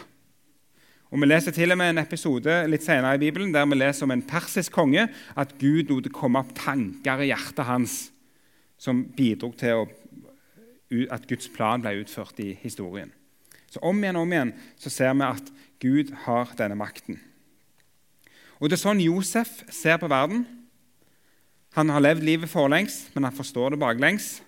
Og 1.11 1.19
Vi 1.19 1.27
leser 1.27 1.51
til 1.51 1.73
og 1.73 1.79
med 1.79 1.91
en 1.91 2.05
episode 2.05 2.55
litt 2.71 2.85
senere 2.87 3.19
i 3.19 3.23
Bibelen 3.23 3.53
der 3.53 3.67
vi 3.67 3.79
leser 3.79 4.07
om 4.07 4.13
en 4.15 4.23
persisk 4.23 4.73
konge, 4.73 5.09
at 5.37 5.57
Gud 5.59 5.91
lot 5.91 6.05
det 6.07 6.15
komme 6.15 6.45
tanker 6.55 7.25
i 7.25 7.33
hjertet 7.33 7.67
hans 7.67 7.97
som 8.79 9.03
bidro 9.17 9.51
til 9.59 9.89
at 11.11 11.27
Guds 11.29 11.49
plan 11.51 11.83
ble 11.83 11.99
utført 12.05 12.39
i 12.43 12.55
historien. 12.63 13.11
Så 13.71 13.79
Om 13.83 14.03
igjen 14.03 14.17
og 14.17 14.23
om 14.23 14.33
igjen 14.33 14.55
så 14.79 14.91
ser 14.91 15.13
vi 15.15 15.27
at 15.27 15.51
Gud 15.83 16.15
har 16.27 16.55
denne 16.59 16.79
makten. 16.79 17.21
Og 18.61 18.69
Det 18.69 18.77
er 18.77 18.83
sånn 18.83 19.03
Josef 19.03 19.65
ser 19.73 19.99
på 19.99 20.09
verden. 20.11 20.45
Han 21.79 21.89
har 21.89 22.03
levd 22.03 22.27
livet 22.27 22.51
forlengs, 22.51 23.09
men 23.15 23.25
han 23.25 23.35
forstår 23.35 23.71
det 23.71 23.83
baklengs. 23.83 24.41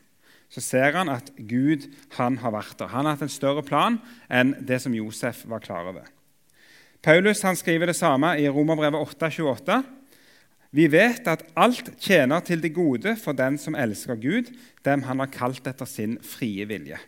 Så 0.52 0.60
ser 0.60 0.92
han 0.92 1.08
at 1.08 1.30
Gud 1.48 1.86
han 2.18 2.36
har 2.42 2.52
vært 2.52 2.76
der. 2.78 2.90
Han 2.92 3.06
har 3.06 3.16
hatt 3.16 3.24
en 3.24 3.32
større 3.32 3.64
plan 3.64 3.96
enn 4.28 4.52
det 4.60 4.82
som 4.84 4.92
Josef 4.92 5.46
var 5.48 5.64
klar 5.64 5.88
over. 5.88 6.10
Paulus 7.02 7.40
han 7.42 7.56
skriver 7.56 7.88
det 7.88 7.96
samme 7.96 8.34
i 8.38 8.48
Romerbrevet 8.52 9.00
8,28. 9.16 9.80
Vi 10.72 10.86
vet 10.92 11.26
at 11.28 11.42
alt 11.56 11.90
tjener 12.00 12.44
til 12.44 12.62
det 12.62 12.74
gode 12.76 13.16
for 13.20 13.36
den 13.36 13.58
som 13.60 13.74
elsker 13.76 14.16
Gud, 14.20 14.52
dem 14.84 15.02
han 15.08 15.20
har 15.20 15.32
kalt 15.32 15.66
etter 15.68 15.88
sin 15.88 16.18
frie 16.24 16.64
vilje. 16.68 17.00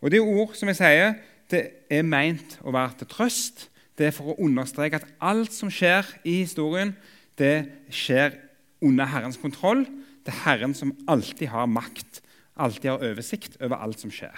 Og 0.00 0.10
Det 0.10 0.20
ord 0.20 0.54
som 0.54 0.70
jeg 0.70 0.78
sier, 0.78 1.16
det 1.50 1.62
er 1.90 2.06
meint 2.06 2.58
å 2.62 2.72
være 2.72 3.00
til 3.00 3.10
trøst. 3.10 3.66
Det 3.98 4.08
er 4.08 4.14
for 4.14 4.32
å 4.32 4.38
understreke 4.44 5.00
at 5.00 5.08
alt 5.20 5.52
som 5.52 5.72
skjer 5.72 6.06
i 6.22 6.44
historien, 6.44 6.94
det 7.40 7.66
skjer 7.90 8.36
under 8.84 9.08
Herrens 9.10 9.40
kontroll. 9.40 9.82
Er 10.28 10.36
Herren 10.44 10.74
som 10.76 10.92
alltid 11.08 11.48
har 11.48 11.68
makt, 11.70 12.20
alltid 12.58 12.90
har 12.90 13.04
oversikt 13.10 13.56
over 13.62 13.80
alt 13.80 14.02
som 14.02 14.12
skjer. 14.12 14.36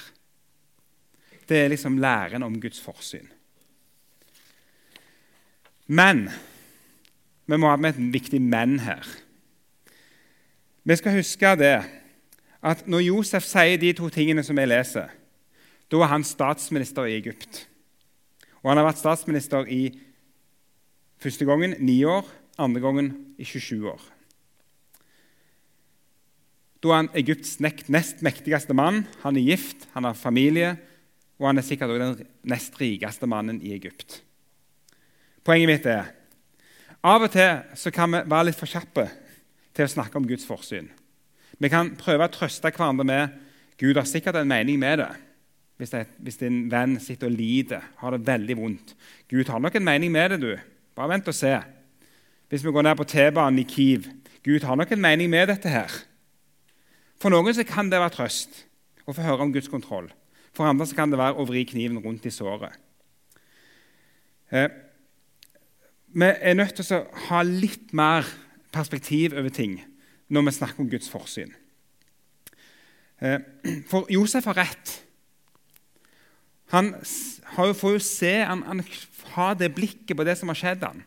Det 1.50 1.58
er 1.58 1.72
liksom 1.72 1.98
læren 1.98 2.46
om 2.46 2.60
Guds 2.62 2.78
forsyn. 2.80 3.26
Men 5.90 6.28
vi 7.50 7.58
må 7.58 7.72
ha 7.72 7.78
med 7.80 7.96
et 7.96 8.12
viktig 8.14 8.38
men 8.42 8.78
her. 8.84 9.02
Vi 10.86 10.96
skal 10.96 11.16
huske 11.18 11.56
det 11.58 11.80
at 12.62 12.86
når 12.86 13.02
Josef 13.08 13.44
sier 13.48 13.80
de 13.80 13.90
to 13.96 14.06
tingene 14.12 14.44
som 14.46 14.58
jeg 14.60 14.70
leser, 14.70 15.10
da 15.90 16.04
er 16.04 16.12
han 16.12 16.24
statsminister 16.24 17.08
i 17.08 17.16
Egypt. 17.18 17.64
Og 18.62 18.70
han 18.70 18.78
har 18.78 18.86
vært 18.86 19.00
statsminister 19.00 19.66
i 19.66 19.88
første 21.20 21.48
gangen 21.48 21.74
ni 21.82 21.98
år, 22.04 22.28
andre 22.60 22.84
gangen 22.84 23.12
i 23.40 23.44
27 23.48 23.88
år. 23.90 24.02
Da 26.80 26.92
er 26.92 27.02
han 27.02 27.10
Egypts 27.18 27.58
nest 27.60 28.22
mektigste 28.24 28.74
mann. 28.76 29.02
Han 29.24 29.36
er 29.36 29.50
gift, 29.52 29.84
han 29.92 30.06
har 30.08 30.16
familie, 30.16 30.76
og 31.40 31.50
han 31.50 31.60
er 31.60 31.66
sikkert 31.66 31.92
også 31.92 32.06
den 32.22 32.30
nest 32.52 32.80
rikeste 32.80 33.28
mannen 33.28 33.60
i 33.60 33.74
Egypt. 33.76 34.22
Poenget 35.44 35.70
mitt 35.70 35.86
er 35.88 36.08
av 37.00 37.24
og 37.24 37.32
til 37.32 37.92
kan 37.96 38.12
vi 38.12 38.24
være 38.28 38.50
litt 38.50 38.58
for 38.60 38.68
kjappe 38.68 39.06
til 39.76 39.86
å 39.86 39.92
snakke 39.92 40.18
om 40.20 40.26
Guds 40.28 40.44
forsyn. 40.48 40.90
Vi 41.60 41.68
kan 41.72 41.94
prøve 42.00 42.26
å 42.28 42.32
trøste 42.32 42.72
hverandre 42.72 43.06
med 43.08 43.38
Gud 43.80 43.96
har 43.96 44.04
sikkert 44.04 44.36
en 44.36 44.48
mening 44.48 44.76
med 44.80 45.00
det. 45.00 45.08
Hvis, 45.80 45.92
det, 45.94 46.02
hvis 46.20 46.36
din 46.36 46.66
venn 46.68 46.98
sitter 47.00 47.30
og 47.30 47.36
lider, 47.38 47.84
har 47.96 48.12
det 48.12 48.26
veldig 48.26 48.56
vondt. 48.58 48.92
Gud 49.32 49.48
har 49.48 49.62
nok 49.64 49.78
en 49.78 49.86
mening 49.86 50.12
med 50.12 50.34
det, 50.34 50.40
du. 50.42 50.50
Bare 50.96 51.14
vent 51.14 51.30
og 51.32 51.36
se. 51.36 51.54
Hvis 52.52 52.64
vi 52.66 52.72
går 52.74 52.84
ned 52.84 52.98
på 52.98 53.06
T-banen 53.08 53.62
i 53.62 53.64
Kiev 53.64 54.10
Gud 54.44 54.64
har 54.64 54.76
nok 54.76 54.92
en 54.92 55.00
mening 55.00 55.28
med 55.32 55.48
dette 55.48 55.68
her. 55.68 55.92
For 57.20 57.32
noen 57.32 57.52
så 57.52 57.66
kan 57.68 57.90
det 57.92 58.00
være 58.00 58.14
trøst 58.16 58.62
å 59.04 59.12
få 59.12 59.24
høre 59.24 59.44
om 59.44 59.52
Guds 59.52 59.68
kontroll. 59.68 60.08
For 60.56 60.66
andre 60.66 60.86
så 60.88 60.96
kan 60.98 61.12
det 61.12 61.20
være 61.20 61.38
å 61.38 61.46
vri 61.48 61.66
kniven 61.68 62.00
rundt 62.02 62.26
i 62.26 62.32
såret. 62.32 62.72
Eh, 64.50 64.70
vi 66.10 66.26
er 66.26 66.56
nødt 66.58 66.80
til 66.80 66.96
å 66.96 67.04
ha 67.28 67.42
litt 67.46 67.92
mer 67.94 68.26
perspektiv 68.74 69.36
over 69.38 69.52
ting 69.54 69.76
når 70.30 70.48
vi 70.48 70.56
snakker 70.56 70.82
om 70.82 70.90
Guds 70.90 71.10
forsyn. 71.12 71.52
Eh, 73.20 73.38
for 73.90 74.08
Josef 74.10 74.48
har 74.50 74.58
rett. 74.62 74.96
Han 76.72 76.94
får 77.02 77.96
jo 77.96 78.02
se, 78.02 78.34
han, 78.46 78.62
han 78.66 78.82
har 79.34 79.56
det 79.58 79.72
blikket 79.74 80.16
på 80.16 80.26
det 80.26 80.36
som 80.38 80.50
har 80.50 80.58
skjedd 80.58 80.84
han. 80.86 81.02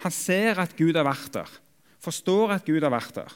Han 0.00 0.14
ser 0.14 0.62
at 0.62 0.76
Gud 0.78 0.96
har 0.96 1.04
vært 1.06 1.34
der, 1.34 1.50
forstår 2.00 2.54
at 2.56 2.66
Gud 2.66 2.82
har 2.86 2.94
vært 2.94 3.18
der. 3.18 3.34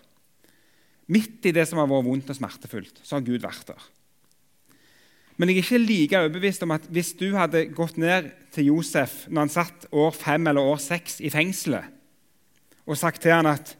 Midt 1.13 1.45
i 1.45 1.53
det 1.53 1.67
som 1.69 1.81
har 1.81 1.91
vært 1.91 2.07
vondt 2.07 2.33
og 2.33 2.39
smertefullt, 2.39 3.03
så 3.05 3.19
har 3.19 3.27
Gud 3.27 3.43
vært 3.45 3.69
der. 3.75 3.87
Men 5.37 5.51
jeg 5.51 5.59
er 5.59 5.65
ikke 5.65 5.83
like 5.83 6.21
overbevist 6.21 6.63
om 6.63 6.73
at 6.77 6.85
hvis 6.95 7.11
du 7.19 7.27
hadde 7.35 7.67
gått 7.75 7.97
ned 7.99 8.31
til 8.55 8.71
Josef 8.71 9.25
når 9.27 9.47
han 9.47 9.53
satt 9.53 9.89
år 9.91 10.15
fem 10.15 10.47
eller 10.47 10.63
år 10.63 10.79
seks 10.83 11.19
i 11.21 11.33
fengselet, 11.35 11.91
og 12.85 13.01
sagt 13.01 13.25
til 13.25 13.35
han 13.35 13.49
at 13.51 13.77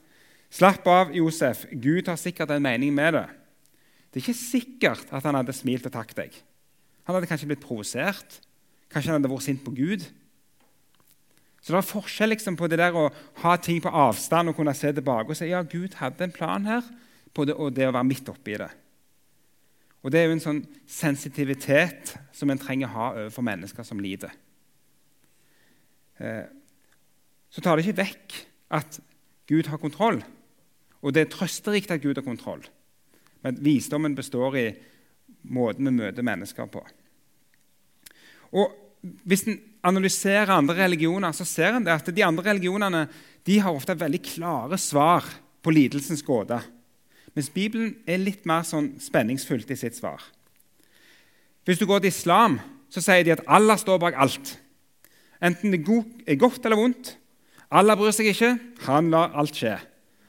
Slapp 0.55 0.87
av, 0.87 1.09
Josef, 1.11 1.65
Gud 1.83 2.07
har 2.07 2.19
sikkert 2.21 2.53
en 2.55 2.63
mening 2.63 2.93
med 2.95 3.17
det. 3.17 3.25
Det 4.13 4.21
er 4.21 4.23
ikke 4.23 4.39
sikkert 4.39 5.09
at 5.11 5.25
han 5.27 5.35
hadde 5.35 5.55
smilt 5.57 5.89
og 5.89 5.95
takket 5.97 6.21
deg. 6.21 6.37
Han 7.09 7.17
hadde 7.17 7.27
kanskje 7.27 7.49
blitt 7.51 7.65
provosert. 7.65 8.37
Kanskje 8.93 9.11
han 9.11 9.19
hadde 9.19 9.33
vært 9.33 9.47
sint 9.49 9.65
på 9.65 9.73
Gud. 9.75 10.05
Så 11.59 11.73
det 11.73 11.81
er 11.81 11.89
forskjell 11.89 12.31
liksom 12.31 12.59
på 12.61 12.69
det 12.71 12.79
der 12.79 12.95
å 12.95 13.09
ha 13.43 13.57
ting 13.59 13.81
på 13.83 13.91
avstand 13.91 14.53
og 14.53 14.59
kunne 14.59 14.77
se 14.79 14.93
tilbake 14.95 15.35
og 15.35 15.39
si 15.39 15.49
ja, 15.51 15.65
Gud 15.67 15.97
hadde 15.99 16.29
en 16.29 16.35
plan 16.37 16.71
her, 16.71 16.87
på 17.35 17.47
det, 17.49 17.57
og 17.59 17.75
det 17.75 17.89
å 17.89 17.95
være 17.95 18.09
midt 18.09 18.31
oppi 18.33 18.57
det. 18.61 18.71
Og 20.05 20.13
Det 20.13 20.21
er 20.21 20.27
jo 20.29 20.35
en 20.37 20.45
sånn 20.45 20.65
sensitivitet 20.87 22.13
som 22.37 22.51
en 22.53 22.61
trenger 22.61 22.91
å 22.91 22.95
ha 22.95 23.07
overfor 23.15 23.47
mennesker 23.47 23.87
som 23.89 24.03
lider. 24.05 24.33
Eh, 26.21 26.45
så 27.49 27.63
tar 27.65 27.79
det 27.79 27.87
ikke 27.87 28.03
vekk 28.03 28.37
at 28.77 28.99
Gud 29.49 29.71
har 29.73 29.81
kontroll. 29.81 30.21
Og 31.01 31.13
det 31.13 31.25
er 31.25 31.33
trøsterikt 31.33 31.95
at 31.95 32.03
Gud 32.05 32.21
har 32.21 32.27
kontroll. 32.27 32.63
Men 33.45 33.61
visdommen 33.65 34.17
består 34.17 34.57
i 34.61 34.67
måten 35.53 35.89
vi 35.89 35.97
møter 36.03 36.27
mennesker 36.27 36.69
på. 36.73 36.85
Og 38.55 38.81
Hvis 39.29 39.43
en 39.45 39.59
analyserer 39.85 40.49
andre 40.49 40.79
religioner, 40.79 41.33
så 41.37 41.45
ser 41.45 41.75
en 41.77 41.89
at 41.93 42.07
de 42.09 42.23
andre 42.25 42.47
religionene 42.47 43.03
de 43.45 43.59
har 43.61 43.77
ofte 43.77 43.93
veldig 44.01 44.21
klare 44.25 44.79
svar 44.81 45.27
på 45.61 45.75
lidelsens 45.77 46.25
gåte. 46.25 46.57
Mens 47.35 47.51
Bibelen 47.51 47.97
er 48.07 48.23
litt 48.23 48.47
mer 48.47 48.63
sånn 48.67 48.95
spenningsfullt 49.03 49.71
i 49.75 49.79
sitt 49.79 49.97
svar. 49.99 50.23
Hvis 51.65 51.81
du 51.81 51.87
går 51.89 52.05
til 52.05 52.13
islam, 52.13 52.61
så 52.93 53.03
sier 53.03 53.25
de 53.27 53.35
at 53.35 53.43
Allah 53.51 53.79
står 53.81 53.99
bak 54.03 54.19
alt. 54.21 54.55
Enten 55.43 55.75
det 55.75 55.83
er 55.83 56.39
godt 56.39 56.65
eller 56.65 56.79
vondt. 56.79 57.17
Allah 57.75 57.99
bryr 57.99 58.15
seg 58.15 58.31
ikke. 58.31 58.53
Han 58.87 59.11
lar 59.11 59.35
alt 59.35 59.57
skje. 59.59 59.75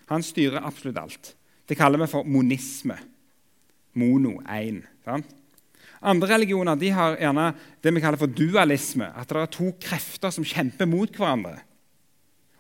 Han 0.10 0.26
styrer 0.26 0.66
absolutt 0.66 1.02
alt. 1.02 1.34
Det 1.70 1.78
kaller 1.78 2.02
vi 2.02 2.10
for 2.10 2.26
monisme. 2.26 2.98
Mono, 3.96 4.40
én. 4.50 4.82
Andre 6.06 6.30
religioner 6.34 6.78
de 6.78 6.90
har 6.94 7.20
gjerne 7.22 7.52
det 7.82 7.94
vi 7.94 8.04
kaller 8.04 8.22
for 8.22 8.34
dualisme. 8.34 9.12
At 9.14 9.30
det 9.30 9.44
er 9.44 9.54
to 9.54 9.70
krefter 9.82 10.34
som 10.34 10.46
kjemper 10.46 10.90
mot 10.90 11.10
hverandre. 11.10 11.60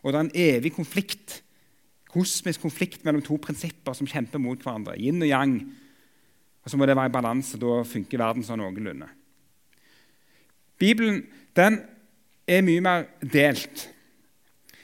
Og 0.04 0.14
det 0.14 0.20
er 0.20 0.26
en 0.28 0.38
evig 0.54 0.76
konflikt 0.76 1.42
kosmisk 2.16 2.64
konflikt 2.64 3.04
mellom 3.04 3.24
to 3.24 3.38
prinsipper 3.42 3.96
som 3.98 4.08
kjemper 4.08 4.40
mot 4.40 4.62
hverandre. 4.62 4.96
Yin 5.00 5.22
og 5.22 5.28
yang. 5.30 5.58
Og 6.64 6.72
Så 6.72 6.78
må 6.78 6.86
det 6.86 6.96
være 6.96 7.12
i 7.12 7.14
balanse. 7.14 7.60
Da 7.60 7.84
funker 7.84 8.22
verden 8.22 8.44
sånn 8.44 8.62
noenlunde. 8.64 9.10
Bibelen 10.80 11.26
den 11.56 11.82
er 12.48 12.64
mye 12.66 12.82
mer 12.84 13.06
delt. 13.22 13.90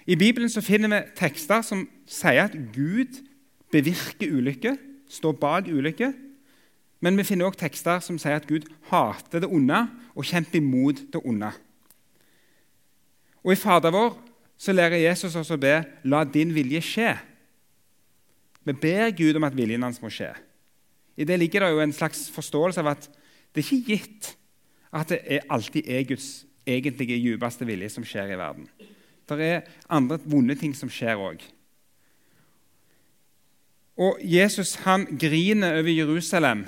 I 0.08 0.16
Bibelen 0.16 0.50
så 0.50 0.64
finner 0.66 0.92
vi 0.92 1.02
tekster 1.18 1.62
som 1.64 1.86
sier 2.10 2.48
at 2.48 2.56
Gud 2.74 3.20
bevirker 3.72 4.32
ulykker, 4.34 4.78
står 5.10 5.36
bak 5.40 5.70
ulykker. 5.70 6.14
Men 7.02 7.18
vi 7.18 7.26
finner 7.26 7.48
også 7.50 7.64
tekster 7.64 8.02
som 8.04 8.18
sier 8.22 8.40
at 8.40 8.48
Gud 8.50 8.68
hater 8.92 9.44
det 9.44 9.50
onde 9.50 9.86
og 10.16 10.26
kjemper 10.28 10.60
imot 10.60 11.02
det 11.14 11.22
onde. 11.26 11.52
Og 13.42 13.54
i 13.54 13.60
Fader 13.60 13.94
vår 13.94 14.18
så 14.62 14.74
lærer 14.76 15.02
Jesus 15.02 15.36
oss 15.36 15.50
å 15.50 15.58
be 15.58 15.86
'La 16.04 16.24
din 16.24 16.54
vilje 16.54 16.82
skje'. 16.82 17.18
Vi 18.64 18.74
ber 18.74 19.10
Gud 19.10 19.36
om 19.36 19.44
at 19.44 19.58
viljen 19.58 19.82
hans 19.82 20.02
må 20.02 20.10
skje. 20.10 20.36
I 21.18 21.26
det 21.26 21.40
ligger 21.40 21.60
det 21.60 21.72
jo 21.72 21.80
en 21.82 21.94
slags 21.94 22.30
forståelse 22.30 22.80
av 22.80 22.88
at 22.88 23.10
det 23.56 23.66
er 23.66 23.72
ikke 23.72 23.96
gitt 23.96 24.36
at 24.94 25.10
det 25.10 25.20
er 25.26 25.48
alltid 25.50 25.88
er 25.88 26.04
Guds 26.04 26.46
egentlige 26.68 27.18
djupeste 27.18 27.66
vilje 27.66 27.90
som 27.90 28.06
skjer 28.06 28.34
i 28.34 28.38
verden. 28.38 28.70
Det 29.30 29.42
er 29.42 29.62
andre 29.90 30.20
vonde 30.26 30.56
ting 30.56 30.76
som 30.76 30.90
skjer 30.90 31.18
òg. 31.18 31.42
Og 33.98 34.20
Jesus 34.24 34.76
han 34.76 35.06
griner 35.06 35.80
over 35.80 35.90
Jerusalem 35.90 36.66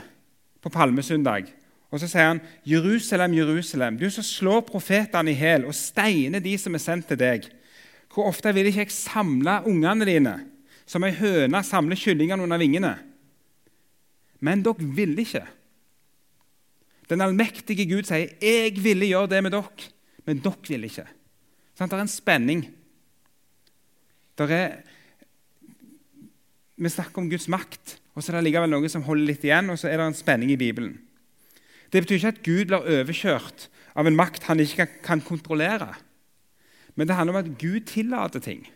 på 0.61 0.69
palmesøndag. 0.69 1.45
Og 1.91 1.99
så 1.99 2.07
sier 2.07 2.27
han, 2.27 2.41
'Jerusalem, 2.65 3.33
Jerusalem, 3.33 3.97
du 3.97 4.09
som 4.09 4.23
slår 4.23 4.61
profetene 4.61 5.31
i 5.31 5.37
hjel 5.37 5.65
og 5.65 5.75
steiner 5.75 6.39
de 6.39 6.57
som 6.57 6.73
er 6.73 6.79
sendt 6.79 7.07
til 7.07 7.19
deg.' 7.19 7.62
'Hvor 8.13 8.29
ofte 8.29 8.53
vil 8.53 8.69
ikke 8.69 8.85
jeg 8.85 8.93
samle 8.93 9.63
ungene 9.65 10.05
dine, 10.05 10.35
som 10.85 11.03
ei 11.03 11.15
høne 11.17 11.63
samler 11.65 11.97
kyllingene 11.97 12.43
under 12.43 12.61
vingene?' 12.61 12.99
Men 14.43 14.61
dere 14.61 14.75
ville 14.77 15.23
ikke. 15.23 15.45
Den 17.09 17.21
allmektige 17.21 17.87
Gud 17.89 18.03
sier, 18.03 18.29
'Jeg 18.41 18.83
ville 18.83 19.07
gjøre 19.07 19.29
det 19.29 19.43
med 19.43 19.51
dere', 19.51 19.89
men 20.25 20.39
dere 20.39 20.67
ville 20.67 20.85
ikke. 20.87 21.07
Sånn, 21.73 21.89
det 21.89 21.97
er 21.97 22.05
en 22.05 22.07
spenning. 22.07 22.67
Der 24.37 24.51
er, 24.51 24.83
vi 26.77 26.89
snakker 26.89 27.21
om 27.21 27.29
Guds 27.29 27.47
makt, 27.47 27.99
og 28.13 28.23
så 28.23 28.31
er 28.31 28.37
det 28.37 28.49
likevel 28.49 28.69
noe 28.69 28.89
som 28.89 29.05
holder 29.05 29.25
litt 29.25 29.43
igjen, 29.43 29.69
og 29.73 29.79
så 29.79 29.89
er 29.89 29.97
det 29.97 30.05
en 30.05 30.17
spenning 30.17 30.51
i 30.53 30.59
Bibelen. 30.59 30.99
Det 31.89 32.03
betyr 32.03 32.15
ikke 32.15 32.33
at 32.33 32.43
Gud 32.45 32.65
blir 32.69 32.87
overkjørt 32.99 33.67
av 33.95 34.07
en 34.09 34.17
makt 34.17 34.43
han 34.49 34.59
ikke 34.59 34.87
kan 35.05 35.21
kontrollere. 35.21 35.93
Men 36.95 37.07
det 37.07 37.15
handler 37.15 37.33
om 37.33 37.45
at 37.45 37.57
Gud 37.57 37.79
tillater 37.89 38.39
ting. 38.39 38.67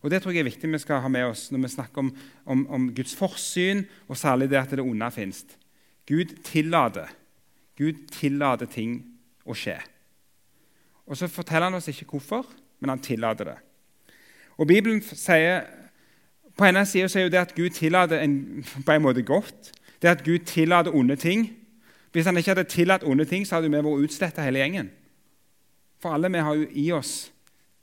Og 0.00 0.10
Det 0.10 0.22
tror 0.22 0.32
jeg 0.32 0.40
er 0.40 0.48
viktig 0.48 0.70
vi 0.72 0.78
skal 0.80 1.02
ha 1.04 1.08
med 1.08 1.24
oss 1.28 1.50
når 1.52 1.60
vi 1.60 1.68
snakker 1.74 1.98
om, 1.98 2.10
om, 2.46 2.66
om 2.70 2.94
Guds 2.94 3.14
forsyn, 3.16 3.84
og 4.08 4.16
særlig 4.16 4.50
det 4.50 4.56
at 4.56 4.70
det 4.70 4.80
onde 4.80 5.10
fins. 5.10 5.44
Gud 6.08 6.36
tillater. 6.44 7.10
Gud 7.76 8.06
tillater 8.12 8.66
ting 8.66 9.02
å 9.44 9.54
skje. 9.54 9.76
Og 11.06 11.16
Så 11.16 11.28
forteller 11.28 11.68
han 11.68 11.74
oss 11.74 11.88
ikke 11.88 12.06
hvorfor, 12.06 12.46
men 12.80 12.94
han 12.94 13.02
tillater 13.02 13.44
det. 13.44 13.58
Og 14.58 14.66
Bibelen 14.66 15.02
sier 15.02 15.66
På 16.58 16.66
ene 16.66 16.82
sida 16.84 17.06
er 17.16 17.22
jo 17.24 17.30
det 17.32 17.38
at 17.40 17.54
Gud 17.54 17.70
tillater 17.72 18.20
en, 18.20 18.64
på 18.86 18.92
en 18.92 19.02
måte 19.02 19.22
godt. 19.22 19.70
Det 20.02 20.08
at 20.08 20.24
Gud 20.24 20.44
tillater 20.44 20.92
onde 20.92 21.16
ting. 21.16 21.46
Hvis 22.12 22.26
han 22.26 22.36
ikke 22.36 22.50
hadde 22.50 22.68
tillatt 22.68 23.04
onde 23.04 23.24
ting, 23.24 23.46
så 23.46 23.54
hadde 23.54 23.70
vi 23.70 23.78
vært 23.78 24.04
utsletta 24.04 24.44
hele 24.44 24.58
gjengen. 24.58 24.90
For 26.00 26.14
alle 26.16 26.30
vi 26.32 26.42
har 26.44 26.56
jo 26.56 26.68
i 26.70 26.86
oss 26.96 27.14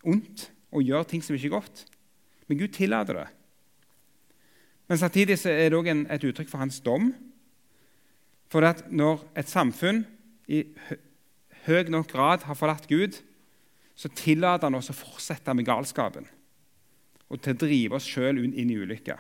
ondt 0.07 0.49
og 0.73 0.83
gjør 0.83 1.05
ting 1.07 1.23
som 1.23 1.35
ikke 1.37 1.51
er 1.51 1.57
godt. 1.57 1.85
Men 2.47 2.59
Gud 2.59 2.73
tillater 2.75 3.21
det. 3.21 3.27
Men 4.87 4.97
samtidig 4.97 5.35
er 5.45 5.69
det 5.69 5.77
òg 5.77 5.89
et 5.91 6.27
uttrykk 6.29 6.49
for 6.49 6.63
hans 6.63 6.79
dom. 6.79 7.11
For 8.47 8.63
at 8.63 8.85
når 8.91 9.25
et 9.37 9.49
samfunn 9.51 10.05
i 10.47 10.63
høy 11.67 11.89
nok 11.91 12.07
grad 12.07 12.45
har 12.47 12.55
forlatt 12.55 12.87
Gud, 12.87 13.19
så 13.97 14.09
tillater 14.15 14.69
han 14.69 14.77
oss 14.77 14.91
å 14.93 14.95
fortsette 14.95 15.53
med 15.57 15.67
galskapen 15.67 16.27
og 17.27 17.41
til 17.43 17.57
å 17.57 17.59
drive 17.59 17.97
oss 17.97 18.07
sjøl 18.07 18.37
inn 18.39 18.69
i 18.71 18.77
ulykka. 18.79 19.17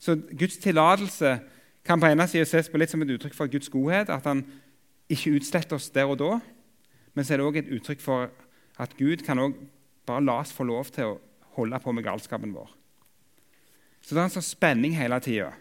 Så 0.00 0.14
Guds 0.16 0.56
tillatelse 0.62 1.34
kan 1.84 2.00
på 2.00 2.08
ene 2.08 2.24
siden 2.30 2.48
ses 2.48 2.70
på 2.72 2.80
litt 2.80 2.90
som 2.92 3.02
et 3.04 3.10
uttrykk 3.12 3.36
for 3.36 3.50
Guds 3.52 3.68
godhet, 3.68 4.08
at 4.08 4.24
han 4.24 4.40
ikke 5.12 5.34
utsletter 5.36 5.76
oss 5.76 5.90
der 5.92 6.08
og 6.08 6.16
da. 6.22 6.30
Men 7.12 7.24
så 7.24 7.34
er 7.34 7.40
det 7.40 7.46
òg 7.46 7.58
et 7.60 7.72
uttrykk 7.76 8.02
for 8.02 8.30
at 8.80 8.94
Gud 8.98 9.24
kan 9.26 9.40
også 9.42 9.68
bare 10.08 10.24
la 10.24 10.38
oss 10.42 10.54
få 10.54 10.66
lov 10.66 10.90
til 10.94 11.12
å 11.12 11.18
holde 11.56 11.78
på 11.82 11.92
med 11.94 12.06
galskapen 12.06 12.54
vår. 12.54 12.70
Så 14.02 14.14
det 14.14 14.22
er 14.22 14.26
en 14.26 14.34
sånn 14.34 14.46
spenning 14.46 14.96
hele 14.98 15.18
tida. 15.22 15.52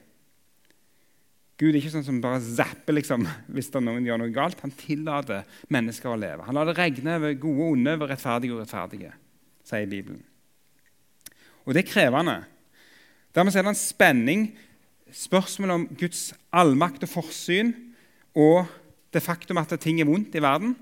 Gud 1.61 1.75
er 1.75 1.77
ikke 1.77 1.91
sånn 1.93 2.07
som 2.07 2.21
bare 2.23 2.41
zapper 2.41 2.95
liksom, 2.97 3.27
hvis 3.53 3.69
noen 3.75 4.07
gjør 4.07 4.23
noe 4.23 4.33
galt. 4.33 4.63
Han 4.63 4.73
tillater 4.73 5.45
mennesker 5.73 6.09
å 6.09 6.17
leve. 6.17 6.47
Han 6.47 6.57
lar 6.57 6.71
det 6.71 6.77
regne 6.79 7.19
over 7.19 7.37
gode 7.37 7.67
og 7.67 7.75
onde, 7.75 7.95
over 7.99 8.09
rettferdige 8.09 8.55
og 8.55 8.63
rettferdige, 8.63 9.13
sier 9.67 9.91
Bibelen. 9.91 10.23
Og 11.67 11.75
det 11.75 11.83
er 11.83 11.91
krevende. 11.91 12.39
Dermed 13.35 13.55
er 13.55 13.67
det 13.67 13.75
en 13.75 13.77
spenning 13.77 14.47
spørsmålet 15.13 15.75
om 15.75 15.85
Guds 15.99 16.31
allmakt 16.55 17.03
og 17.05 17.11
forsyn 17.11 17.75
og 18.33 18.65
det 19.11 19.21
faktum 19.21 19.59
at 19.59 19.73
ting 19.83 19.99
er 19.99 20.07
vondt 20.07 20.35
i 20.39 20.41
verden, 20.43 20.73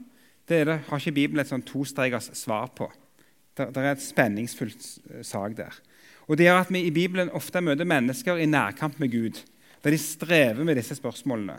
det, 0.49 0.63
det 0.67 0.79
har 0.87 1.01
ikke 1.01 1.15
Bibelen 1.15 1.43
et 1.43 1.51
sånn 1.51 1.65
tostregers 1.65 2.31
svar 2.37 2.71
på. 2.75 2.89
Det, 3.57 3.69
det 3.75 3.83
er 3.83 3.91
et 3.93 4.03
spenningsfullt 4.03 4.85
sak 5.25 5.55
der. 5.57 5.75
Og 6.29 6.37
Det 6.37 6.45
gjør 6.45 6.61
at 6.61 6.71
vi 6.73 6.83
i 6.85 6.93
Bibelen 6.93 7.31
ofte 7.33 7.61
møter 7.61 7.87
mennesker 7.89 8.37
i 8.37 8.49
nærkamp 8.49 8.99
med 9.01 9.11
Gud, 9.13 9.41
der 9.83 9.95
de 9.95 9.97
strever 10.01 10.63
med 10.65 10.77
disse 10.77 10.97
spørsmålene. 10.97 11.57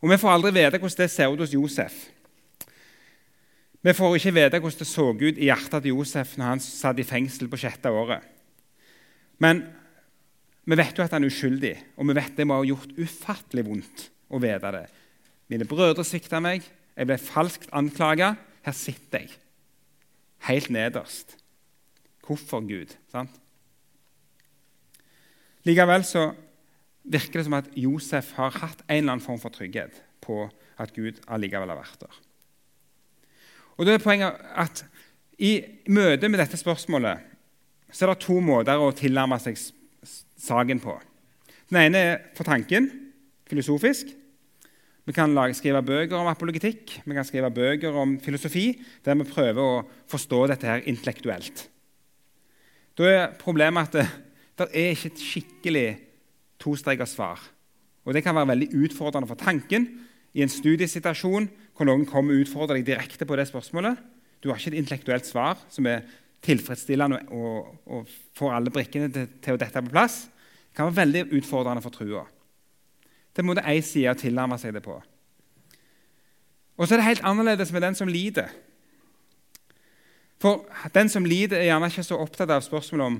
Og 0.00 0.10
Vi 0.10 0.20
får 0.20 0.32
aldri 0.32 0.52
vite 0.52 0.80
hvordan 0.80 1.00
det 1.00 1.10
ser 1.10 1.32
ut 1.32 1.40
hos 1.40 1.52
Josef. 1.52 1.94
Vi 3.84 3.92
får 3.92 4.16
ikke 4.16 4.32
vite 4.32 4.60
hvordan 4.60 4.80
det 4.80 4.88
så 4.88 5.10
ut 5.12 5.38
i 5.38 5.48
hjertet 5.48 5.82
til 5.82 5.92
Josef 5.92 6.36
når 6.40 6.52
han 6.54 6.60
satt 6.64 7.00
i 7.00 7.04
fengsel 7.04 7.50
på 7.52 7.60
sjette 7.60 7.92
året. 7.92 8.24
Men 9.40 9.60
vi 10.64 10.78
vet 10.80 10.96
jo 10.96 11.04
at 11.04 11.12
han 11.12 11.24
er 11.24 11.32
uskyldig, 11.32 11.74
og 12.00 12.08
vi 12.08 12.16
vet 12.16 12.36
det 12.36 12.46
må 12.48 12.56
ha 12.56 12.64
gjort 12.64 12.96
ufattelig 12.96 13.66
vondt 13.66 14.06
å 14.32 14.40
vite 14.40 14.70
det. 14.72 14.86
Mine 15.52 15.68
brødre 15.68 16.04
svikta 16.06 16.40
meg, 16.40 16.64
jeg 16.94 17.08
ble 17.08 17.18
falskt 17.18 17.72
anklaga. 17.74 18.34
Her 18.64 18.76
sitter 18.76 19.24
jeg, 19.24 19.32
helt 20.48 20.70
nederst. 20.72 21.36
Hvorfor 22.24 22.64
Gud? 22.64 22.94
sant? 23.12 23.40
Likevel 25.64 26.04
så 26.04 26.30
virker 27.04 27.40
det 27.40 27.46
som 27.46 27.56
at 27.58 27.68
Josef 27.76 28.32
har 28.38 28.56
hatt 28.60 28.82
en 28.86 28.96
eller 28.96 29.16
annen 29.16 29.24
form 29.24 29.40
for 29.40 29.52
trygghet 29.52 29.96
på 30.24 30.46
at 30.80 30.92
Gud 30.96 31.20
allikevel 31.28 31.72
har 31.72 31.80
vært 31.80 32.04
der. 32.04 32.18
Og 33.76 33.86
da 33.86 33.94
er 33.94 34.02
poenget 34.02 34.40
at 34.54 34.84
I 35.38 35.58
møte 35.90 36.28
med 36.30 36.38
dette 36.38 36.56
spørsmålet 36.60 37.32
så 37.90 38.04
er 38.04 38.12
det 38.12 38.24
to 38.24 38.36
måter 38.42 38.80
å 38.80 38.92
tilnærme 38.94 39.38
seg 39.42 39.58
saken 40.40 40.80
på. 40.82 40.94
Den 41.70 41.80
ene 41.80 42.00
er 42.00 42.20
for 42.36 42.46
tanken, 42.46 42.88
filosofisk. 43.50 44.10
Vi 45.04 45.12
kan 45.12 45.36
skrive 45.52 45.82
bøker 45.84 46.16
om 46.16 46.30
apologetikk, 46.30 47.00
vi 47.04 47.14
kan 47.16 47.26
skrive 47.28 47.50
bøker 47.52 47.92
om 47.92 48.16
filosofi, 48.20 48.80
der 49.04 49.18
vi 49.20 49.28
prøver 49.28 49.60
å 49.60 49.82
forstå 50.08 50.46
dette 50.48 50.68
her 50.70 50.86
intellektuelt. 50.88 51.66
Da 52.96 53.10
er 53.10 53.34
problemet 53.36 53.90
at 53.90 53.98
det, 53.98 54.06
det 54.56 54.68
er 54.70 54.94
ikke 54.94 55.10
et 55.12 55.24
skikkelig 55.26 55.88
tostrekers 56.62 57.16
svar. 57.18 57.42
Og 58.04 58.14
Det 58.14 58.22
kan 58.24 58.36
være 58.36 58.52
veldig 58.52 58.70
utfordrende 58.84 59.28
for 59.28 59.40
tanken 59.40 59.86
i 60.34 60.42
en 60.42 60.52
studiesituasjon 60.52 61.48
hvor 61.74 61.88
noen 61.88 62.04
kommer 62.06 62.34
og 62.34 62.44
utfordrer 62.44 62.78
deg 62.78 62.92
direkte 62.92 63.26
på 63.26 63.36
det 63.36 63.48
spørsmålet. 63.48 63.98
Du 64.40 64.50
har 64.50 64.60
ikke 64.60 64.74
et 64.74 64.80
intellektuelt 64.82 65.26
svar 65.26 65.58
som 65.72 65.86
er 65.88 66.04
tilfredsstillende 66.44 67.22
og, 67.32 67.74
og 67.88 68.10
får 68.36 68.56
alle 68.56 68.72
brikkene 68.72 69.08
til, 69.12 69.28
til, 69.40 69.56
å 69.56 69.60
dette 69.60 69.82
på 69.84 69.92
plass. 69.92 70.24
Det 70.68 70.76
kan 70.76 70.90
være 70.90 71.00
veldig 71.02 71.24
utfordrende 71.38 71.84
for 71.84 71.94
trua. 71.94 72.24
Det 73.34 73.42
er 73.42 73.42
en 73.42 73.50
måte 73.50 73.66
én 73.66 73.82
side 73.82 74.12
å 74.12 74.18
tilnærme 74.18 74.58
seg 74.62 74.76
det 74.76 74.84
på. 74.84 74.94
Og 76.78 76.86
så 76.86 76.94
er 76.94 77.00
det 77.00 77.08
helt 77.08 77.24
annerledes 77.26 77.72
med 77.74 77.82
den 77.82 77.96
som 77.98 78.10
lider. 78.10 78.52
For 80.42 80.62
den 80.94 81.10
som 81.10 81.26
lider, 81.26 81.58
er 81.58 81.72
gjerne 81.72 81.90
ikke 81.90 82.06
så 82.06 82.18
opptatt 82.22 82.50
av 82.54 82.62
spørsmålet 82.62 83.06
om 83.10 83.18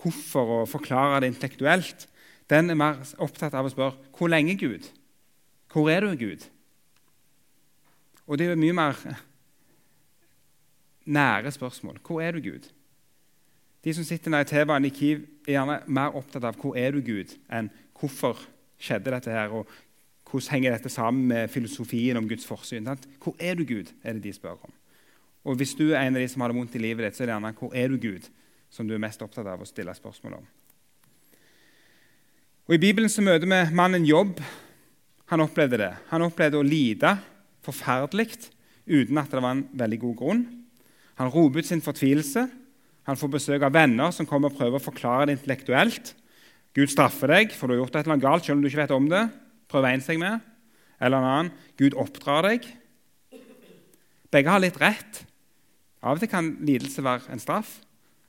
hvorfor 0.00 0.52
og 0.60 0.68
forklare 0.68 1.22
det 1.22 1.32
intellektuelt. 1.32 2.08
Den 2.50 2.70
er 2.70 2.76
mer 2.76 3.00
opptatt 3.24 3.56
av 3.56 3.64
å 3.64 3.72
spørre 3.72 4.12
hvor 4.18 4.28
lenge, 4.28 4.56
Gud? 4.60 4.88
Hvor 5.72 5.88
er 5.88 6.04
du, 6.04 6.12
Gud? 6.20 6.44
Og 8.26 8.38
det 8.38 8.46
er 8.46 8.54
jo 8.54 8.60
mye 8.60 8.76
mer 8.76 9.00
nære 11.04 11.52
spørsmål. 11.52 12.00
Hvor 12.04 12.20
er 12.20 12.36
du, 12.36 12.40
Gud? 12.44 12.68
De 13.84 13.94
som 13.94 14.04
sitter 14.04 14.32
i 14.40 14.44
T-banen 14.48 14.88
i 14.88 14.92
Kiev, 14.92 15.24
er 15.46 15.58
gjerne 15.58 15.80
mer 15.86 16.16
opptatt 16.16 16.44
av 16.44 16.56
hvor 16.60 16.76
er 16.76 16.96
du, 16.96 17.00
Gud, 17.04 17.32
enn 17.52 17.68
hvorfor 18.00 18.40
skjedde 18.80 19.12
dette 19.14 19.32
her, 19.32 19.52
og 19.54 19.68
hvordan 20.30 20.56
henger 20.56 20.74
dette 20.74 20.90
sammen 20.90 21.28
med 21.30 21.50
filosofien 21.52 22.16
om 22.18 22.28
Guds 22.28 22.46
forsyn. 22.46 22.88
Hvor 23.22 23.36
er 23.38 23.54
du, 23.54 23.64
Gud? 23.64 23.92
er 24.02 24.16
det 24.16 24.24
de 24.24 24.32
spør 24.32 24.58
om. 24.64 24.72
Og 25.44 25.56
Hvis 25.56 25.74
du 25.74 25.92
er 25.92 26.00
en 26.00 26.16
av 26.16 26.22
de 26.22 26.28
som 26.28 26.40
har 26.40 26.50
det 26.50 26.56
vondt 26.56 26.74
i 26.74 26.80
livet 26.80 27.04
ditt, 27.04 27.16
så 27.16 27.22
er 27.22 27.26
det 27.28 27.34
gjerne 27.36 27.54
hvor 27.58 27.74
er 27.76 27.88
du, 27.88 27.96
Gud, 28.00 28.28
som 28.70 28.88
du 28.88 28.94
er 28.94 29.02
mest 29.02 29.22
opptatt 29.22 29.46
av 29.46 29.60
å 29.60 29.68
stille 29.68 29.94
spørsmål 29.94 30.38
om. 30.40 30.46
Og 32.64 32.74
I 32.74 32.80
Bibelen 32.80 33.12
så 33.12 33.22
møter 33.22 33.44
vi 33.44 33.76
mannen 33.76 34.06
Jobb. 34.08 34.40
Han 35.28 35.44
opplevde 35.44 35.78
det. 35.78 35.92
Han 36.10 36.24
opplevde 36.24 36.58
å 36.58 36.64
lide 36.64 37.12
forferdelig 37.64 38.30
uten 38.88 39.20
at 39.20 39.30
det 39.30 39.42
var 39.42 39.52
en 39.52 39.66
veldig 39.76 40.00
god 40.00 40.16
grunn. 40.16 40.44
Han 41.20 41.30
roper 41.32 41.60
ut 41.60 41.68
sin 41.68 41.84
fortvilelse. 41.84 42.48
Han 43.04 43.20
får 43.20 43.32
besøk 43.36 43.62
av 43.62 43.74
venner 43.76 44.10
som 44.16 44.26
kommer 44.26 44.48
og 44.48 44.56
prøver 44.56 44.80
å 44.80 44.86
forklare 44.86 45.28
det 45.28 45.36
intellektuelt. 45.38 46.14
Gud 46.74 46.90
straffer 46.90 47.30
deg, 47.30 47.52
for 47.54 47.70
du 47.70 47.76
har 47.76 47.84
gjort 47.84 47.94
et 47.94 48.02
eller 48.02 48.16
annet 48.16 48.24
galt 48.24 48.46
selv 48.46 48.58
om 48.58 48.64
du 48.64 48.68
ikke 48.70 48.82
vet 48.82 48.94
om 48.96 49.06
det. 49.10 49.22
Prøv 49.70 49.86
egne 49.86 50.04
seg 50.04 50.18
med. 50.18 50.42
Eller 50.98 51.20
en 51.20 51.28
annen 51.28 51.52
Gud 51.78 51.94
oppdrar 51.98 52.46
deg. 52.48 52.66
Begge 54.34 54.50
har 54.50 54.62
litt 54.62 54.80
rett. 54.82 55.22
Av 56.02 56.16
og 56.16 56.22
til 56.22 56.30
kan 56.32 56.50
lidelse 56.66 57.04
være 57.04 57.30
en 57.32 57.42
straff. 57.42 57.78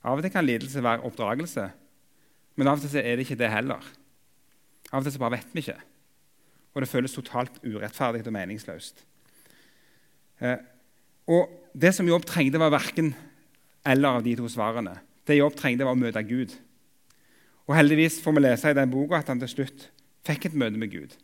Av 0.06 0.18
og 0.18 0.22
til 0.22 0.32
kan 0.32 0.46
lidelse 0.46 0.82
være 0.84 1.02
oppdragelse. 1.08 1.66
Men 2.56 2.70
av 2.70 2.78
og 2.78 2.86
til 2.86 3.02
er 3.02 3.18
det 3.18 3.26
ikke 3.26 3.40
det 3.40 3.50
heller. 3.52 3.82
Av 4.92 5.02
og 5.02 5.10
til 5.10 5.20
bare 5.20 5.40
vet 5.40 5.52
vi 5.52 5.64
ikke. 5.64 5.78
Og 6.76 6.84
det 6.84 6.90
føles 6.90 7.16
totalt 7.16 7.58
urettferdig 7.64 8.22
og 8.22 8.34
meningsløst. 8.36 9.02
Eh, 10.40 10.58
og 11.26 11.62
Det 11.76 11.90
som 11.92 12.08
Jobb 12.08 12.24
trengte, 12.24 12.56
var 12.56 12.70
verken 12.72 13.10
eller 13.84 14.16
av 14.16 14.22
de 14.24 14.32
to 14.38 14.48
svarene. 14.48 14.94
Det 15.26 15.36
Jobb 15.36 15.56
trengte, 15.58 15.84
var 15.84 15.92
å 15.92 16.00
møte 16.00 16.22
Gud. 16.24 16.54
Og 17.66 17.74
Heldigvis 17.74 18.20
får 18.22 18.36
vi 18.36 18.42
lese 18.44 18.70
i 18.70 18.76
den 18.78 18.90
boka 18.90 19.18
at 19.18 19.30
han 19.32 19.42
til 19.42 19.50
slutt 19.50 19.88
fikk 20.26 20.48
et 20.48 20.58
møte 20.58 20.78
med 20.78 20.90
Gud. 20.92 21.14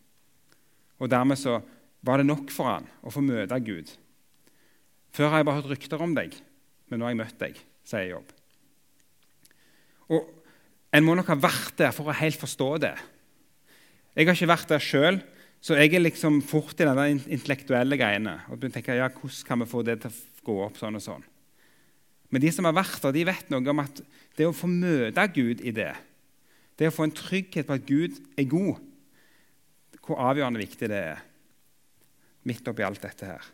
Og 1.03 1.11
Dermed 1.11 1.39
så 1.39 1.61
var 2.03 2.19
det 2.19 2.29
nok 2.29 2.51
for 2.55 2.71
han 2.71 2.87
å 3.03 3.13
få 3.15 3.23
møte 3.25 3.59
Gud. 3.63 3.91
Før 5.15 5.31
har 5.31 5.43
jeg 5.43 5.49
bare 5.49 5.61
hørt 5.61 5.73
rykter 5.75 6.03
om 6.03 6.15
deg, 6.17 6.35
men 6.89 6.99
nå 6.99 7.07
har 7.07 7.15
jeg 7.15 7.21
møtt 7.21 7.43
deg, 7.43 7.59
sier 7.87 8.15
Jobb. 8.15 8.31
Og 10.13 10.39
En 10.93 11.07
må 11.07 11.15
nok 11.17 11.31
ha 11.33 11.39
vært 11.41 11.79
der 11.79 11.93
for 11.97 12.11
å 12.13 12.15
helt 12.19 12.37
forstå 12.37 12.67
det. 12.85 12.93
Jeg 14.13 14.27
har 14.29 14.37
ikke 14.37 14.49
vært 14.51 14.73
der 14.75 14.83
sjøl, 14.85 15.23
så 15.65 15.79
jeg 15.79 15.95
er 15.97 16.03
liksom 16.03 16.43
fort 16.45 16.77
i 16.77 16.85
de 16.85 17.07
intellektuelle 17.33 17.97
greiene. 17.97 18.35
og 18.53 18.61
tenker, 18.61 18.99
ja, 19.01 19.09
Hvordan 19.09 19.47
kan 19.49 19.61
vi 19.61 19.71
få 19.71 19.81
det 19.83 20.03
til 20.03 20.11
å 20.11 20.45
gå 20.45 20.57
opp 20.67 20.77
sånn 20.77 20.99
og 20.99 21.01
sånn? 21.01 21.25
Men 22.29 22.43
de 22.45 22.53
som 22.53 22.69
har 22.69 22.77
vært 22.77 23.01
der, 23.01 23.13
de 23.13 23.25
vet 23.25 23.49
noe 23.49 23.71
om 23.71 23.81
at 23.81 24.03
det 24.37 24.45
å 24.45 24.53
få 24.53 24.69
møte 24.69 25.25
Gud 25.33 25.65
i 25.65 25.73
det, 25.73 25.95
det 26.83 26.91
å 26.91 26.95
få 26.95 27.07
en 27.07 27.15
trygghet 27.15 27.69
på 27.69 27.77
at 27.79 27.87
Gud 27.87 28.19
er 28.35 28.49
god, 28.51 28.81
hvor 30.03 30.19
avgjørende 30.19 30.63
viktig 30.63 30.89
det 30.91 31.03
er 31.13 31.21
midt 32.49 32.67
oppi 32.67 32.83
alt 32.83 33.03
dette 33.05 33.29
her. 33.29 33.45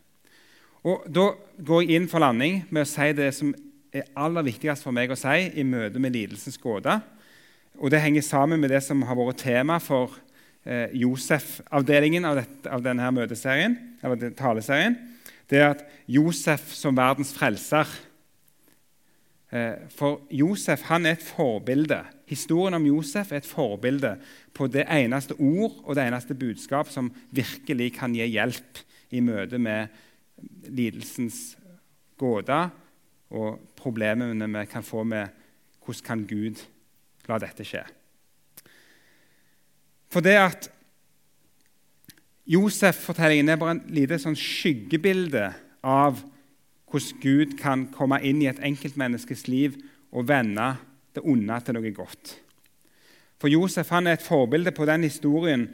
Og 0.89 1.05
Da 1.13 1.27
går 1.61 1.83
jeg 1.83 1.99
inn 1.99 2.09
for 2.09 2.25
landing 2.25 2.63
med 2.71 2.87
å 2.87 2.89
si 2.89 3.11
det 3.13 3.29
som 3.37 3.53
er 3.93 4.09
aller 4.17 4.47
viktigst 4.47 4.87
for 4.87 4.95
meg 4.95 5.13
å 5.13 5.19
si 5.19 5.51
i 5.61 5.67
møte 5.67 6.01
med 6.01 6.15
lidelsens 6.15 6.57
gåte. 6.61 6.95
Og 7.79 7.91
Det 7.91 8.01
henger 8.01 8.25
sammen 8.25 8.61
med 8.61 8.73
det 8.73 8.81
som 8.87 9.03
har 9.05 9.19
vært 9.19 9.43
tema 9.45 9.79
for 9.83 10.17
eh, 10.65 10.89
Josef-avdelingen 10.97 12.25
av, 12.25 12.41
av, 12.65 12.83
denne 12.83 13.11
møteserien, 13.13 13.77
eller 14.03 14.33
taleserien. 14.39 14.97
Det 15.49 15.61
er 15.61 15.73
at 15.75 15.85
Josef 16.09 16.73
som 16.77 16.97
verdens 16.97 17.35
frelser 17.37 17.89
For 19.49 20.27
Josef 20.35 20.83
han 20.91 21.07
er 21.09 21.17
et 21.17 21.25
forbilde. 21.25 22.03
Historien 22.29 22.77
om 22.77 22.85
Josef 22.85 23.33
er 23.33 23.41
et 23.41 23.49
forbilde 23.49 24.11
på 24.53 24.67
det 24.69 24.85
eneste 24.93 25.39
ord 25.41 25.79
og 25.85 25.97
det 25.97 26.05
eneste 26.05 26.37
budskap 26.37 26.91
som 26.93 27.09
virkelig 27.33 27.95
kan 27.97 28.13
gi 28.13 28.27
hjelp 28.29 28.83
i 29.17 29.23
møte 29.25 29.57
med 29.59 29.89
lidelsens 30.69 31.57
gåte 32.21 32.61
og 33.33 33.61
problemene 33.79 34.49
vi 34.53 34.65
kan 34.69 34.85
få 34.85 35.05
med 35.09 35.33
hvordan 35.85 36.05
kan 36.05 36.27
Gud 36.29 36.61
la 37.29 37.39
dette 37.41 37.65
skje. 37.65 37.81
For 40.13 40.25
det 40.25 40.37
at 40.41 40.69
Josef-fortellingen 42.49 43.53
er 43.53 43.61
bare 43.61 43.77
en 43.77 43.87
lite 43.93 44.17
sånn 44.21 44.37
skyggebilde 44.37 45.51
av 45.85 46.21
hvordan 46.91 47.21
Gud 47.23 47.57
kan 47.61 47.87
komme 47.93 48.21
inn 48.25 48.43
i 48.43 48.49
et 48.51 48.61
enkeltmenneskes 48.65 49.47
liv 49.49 49.77
og 50.13 50.29
vende 50.29 50.75
det 51.15 51.25
onde 51.25 51.61
til 51.65 51.77
noe 51.77 51.93
godt. 51.95 52.35
For 53.39 53.51
Josef 53.53 53.93
han 53.95 54.09
er 54.09 54.19
et 54.19 54.25
forbilde 54.25 54.73
på 54.75 54.87
den 54.89 55.05
historien, 55.07 55.69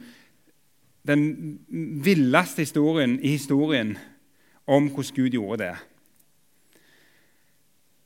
den 1.07 1.59
villeste 2.05 2.65
historien 2.65 3.17
i 3.21 3.35
historien 3.37 3.95
om 4.67 4.89
hvordan 4.89 5.15
Gud 5.15 5.37
gjorde 5.37 5.63
det. 5.63 5.75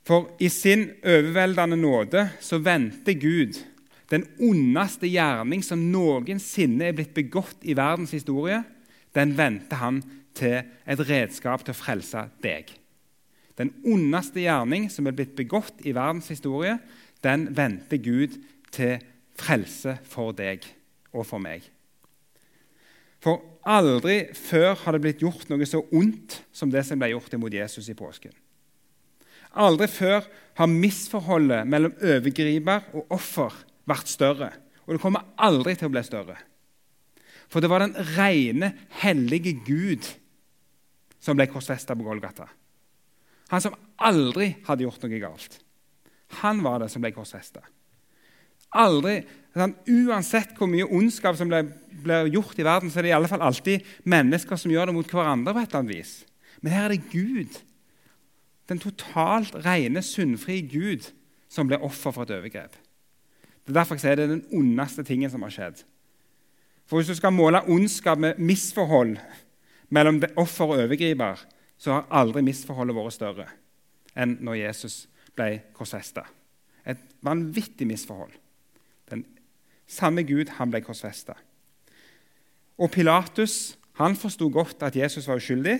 For 0.06 0.30
i 0.40 0.48
sin 0.48 0.88
overveldende 1.04 1.76
nåde 1.76 2.24
så 2.40 2.58
vendte 2.58 3.14
Gud 3.14 3.60
den 4.10 4.24
ondeste 4.42 5.06
gjerning 5.06 5.62
som 5.62 5.82
noensinne 5.92 6.88
er 6.88 6.96
blitt 6.98 7.14
begått 7.14 7.62
i 7.62 7.76
verdens 7.78 8.10
historie, 8.16 8.58
den 9.14 9.36
vendte 9.38 9.78
han 9.78 10.00
til 10.34 10.58
et 10.62 11.02
redskap 11.06 11.62
til 11.62 11.74
å 11.74 11.78
frelse 11.78 12.24
deg. 12.42 12.79
Den 13.60 13.74
ondeste 13.84 14.40
gjerning 14.40 14.88
som 14.92 15.08
er 15.08 15.16
blitt 15.16 15.36
begått 15.36 15.82
i 15.84 15.92
verdens 15.92 16.30
historie, 16.32 16.78
den 17.20 17.50
venter 17.56 18.00
Gud 18.00 18.38
til 18.72 19.00
frelse 19.40 19.98
for 20.08 20.32
deg 20.36 20.64
og 21.12 21.26
for 21.28 21.42
meg. 21.42 21.66
For 23.20 23.42
aldri 23.68 24.30
før 24.36 24.78
har 24.80 24.96
det 24.96 25.02
blitt 25.04 25.20
gjort 25.20 25.50
noe 25.52 25.66
så 25.68 25.82
ondt 25.92 26.38
som 26.56 26.70
det 26.72 26.86
som 26.88 27.00
ble 27.00 27.10
gjort 27.12 27.34
imot 27.36 27.52
Jesus 27.52 27.90
i 27.92 27.96
påsken. 27.98 28.32
Aldri 29.60 29.88
før 29.90 30.24
har 30.56 30.70
misforholdet 30.70 31.66
mellom 31.68 31.96
overgriper 32.00 32.86
og 32.96 33.12
offer 33.12 33.56
vært 33.90 34.08
større. 34.08 34.52
Og 34.86 34.94
det 34.94 35.02
kommer 35.02 35.26
aldri 35.36 35.74
til 35.76 35.90
å 35.90 35.92
bli 35.92 36.04
større. 36.06 36.38
For 37.50 37.60
det 37.60 37.68
var 37.70 37.82
den 37.82 37.96
rene, 38.14 38.72
hellige 39.02 39.56
Gud 39.66 40.06
som 41.20 41.36
ble 41.36 41.50
korsfesta 41.50 41.96
på 41.98 42.06
Golgata. 42.06 42.46
Han 43.50 43.62
som 43.64 43.76
aldri 43.98 44.54
hadde 44.66 44.86
gjort 44.86 45.02
noe 45.04 45.20
galt. 45.22 45.58
Han 46.40 46.62
var 46.62 46.82
det 46.82 46.90
som 46.92 47.02
ble 47.02 47.12
korsfesta. 47.14 47.62
Aldri, 48.78 49.16
sånn, 49.56 49.74
Uansett 49.90 50.52
hvor 50.58 50.70
mye 50.70 50.86
ondskap 50.86 51.34
som 51.38 51.50
blir, 51.50 52.28
gjort 52.30 52.60
i 52.60 52.66
verden, 52.66 52.90
så 52.90 53.00
er 53.00 53.08
det 53.08 53.10
i 53.10 53.16
alle 53.16 53.30
fall 53.30 53.42
alltid 53.42 53.86
mennesker 54.08 54.60
som 54.60 54.70
gjør 54.70 54.90
det 54.90 54.96
mot 55.00 55.10
hverandre. 55.10 55.54
på 55.54 55.60
et 55.60 55.68
eller 55.68 55.80
annet 55.80 55.96
vis. 55.96 56.12
Men 56.62 56.72
her 56.72 56.84
er 56.84 56.94
det 56.94 57.10
Gud 57.10 57.58
den 58.70 58.78
totalt 58.78 59.54
rene, 59.66 60.02
syndfrie 60.02 60.62
Gud 60.62 61.10
som 61.50 61.66
ble 61.66 61.80
offer 61.82 62.14
for 62.14 62.22
et 62.22 62.36
overgrep. 62.36 62.76
Det 63.66 63.72
er 63.72 63.80
Derfor 63.80 63.98
jeg 63.98 64.04
sier 64.04 64.18
det 64.18 64.24
er 64.28 64.36
den 64.36 64.46
ondeste 64.54 65.02
tingen 65.02 65.30
som 65.30 65.42
har 65.42 65.50
skjedd. 65.50 65.82
For 66.86 66.98
Hvis 66.98 67.10
du 67.10 67.14
skal 67.18 67.34
måle 67.34 67.64
ondskap 67.66 68.18
med 68.18 68.38
misforhold 68.38 69.16
mellom 69.90 70.22
offer 70.36 70.64
og 70.64 70.78
overgriper, 70.78 71.42
så 71.80 71.96
har 71.96 72.10
aldri 72.20 72.42
misforholdet 72.44 72.96
vært 72.96 73.16
større 73.16 73.48
enn 74.18 74.36
når 74.44 74.58
Jesus 74.58 75.04
ble 75.38 75.60
korsfesta. 75.76 76.26
Et 76.84 77.00
vanvittig 77.24 77.86
misforhold. 77.88 78.32
Den 79.08 79.24
samme 79.88 80.24
Gud 80.28 80.50
han 80.58 80.72
ble 80.72 80.82
korsfesta. 80.84 81.36
Og 82.80 82.90
Pilatus 82.92 83.76
han 84.00 84.16
forsto 84.16 84.48
godt 84.52 84.82
at 84.86 84.96
Jesus 84.96 85.28
var 85.28 85.40
uskyldig, 85.40 85.76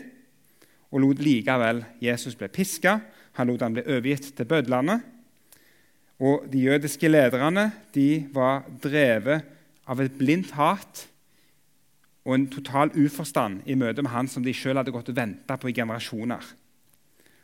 og 0.90 1.04
lot 1.04 1.22
likevel 1.22 1.84
Jesus 2.02 2.36
bli 2.36 2.48
piska. 2.52 2.98
Han 3.38 3.48
lot 3.48 3.62
han 3.62 3.76
bli 3.76 3.84
overgitt 3.86 4.32
til 4.36 4.48
bødlene. 4.48 4.98
Og 6.20 6.48
De 6.52 6.64
jødiske 6.66 7.08
lederne 7.08 7.70
de 7.94 8.26
var 8.34 8.66
drevet 8.82 9.46
av 9.88 10.00
et 10.02 10.18
blindt 10.18 10.52
hat 10.58 11.06
og 12.24 12.34
en 12.34 12.48
total 12.52 12.92
uforstand 12.94 13.64
i 13.70 13.76
møte 13.78 14.02
med 14.04 14.12
han 14.12 14.28
som 14.28 14.44
de 14.44 14.52
selv 14.56 14.82
hadde 14.82 14.92
gått 14.94 15.08
og 15.12 15.16
venta 15.16 15.56
på 15.56 15.70
i 15.70 15.76
generasjoner. 15.76 16.44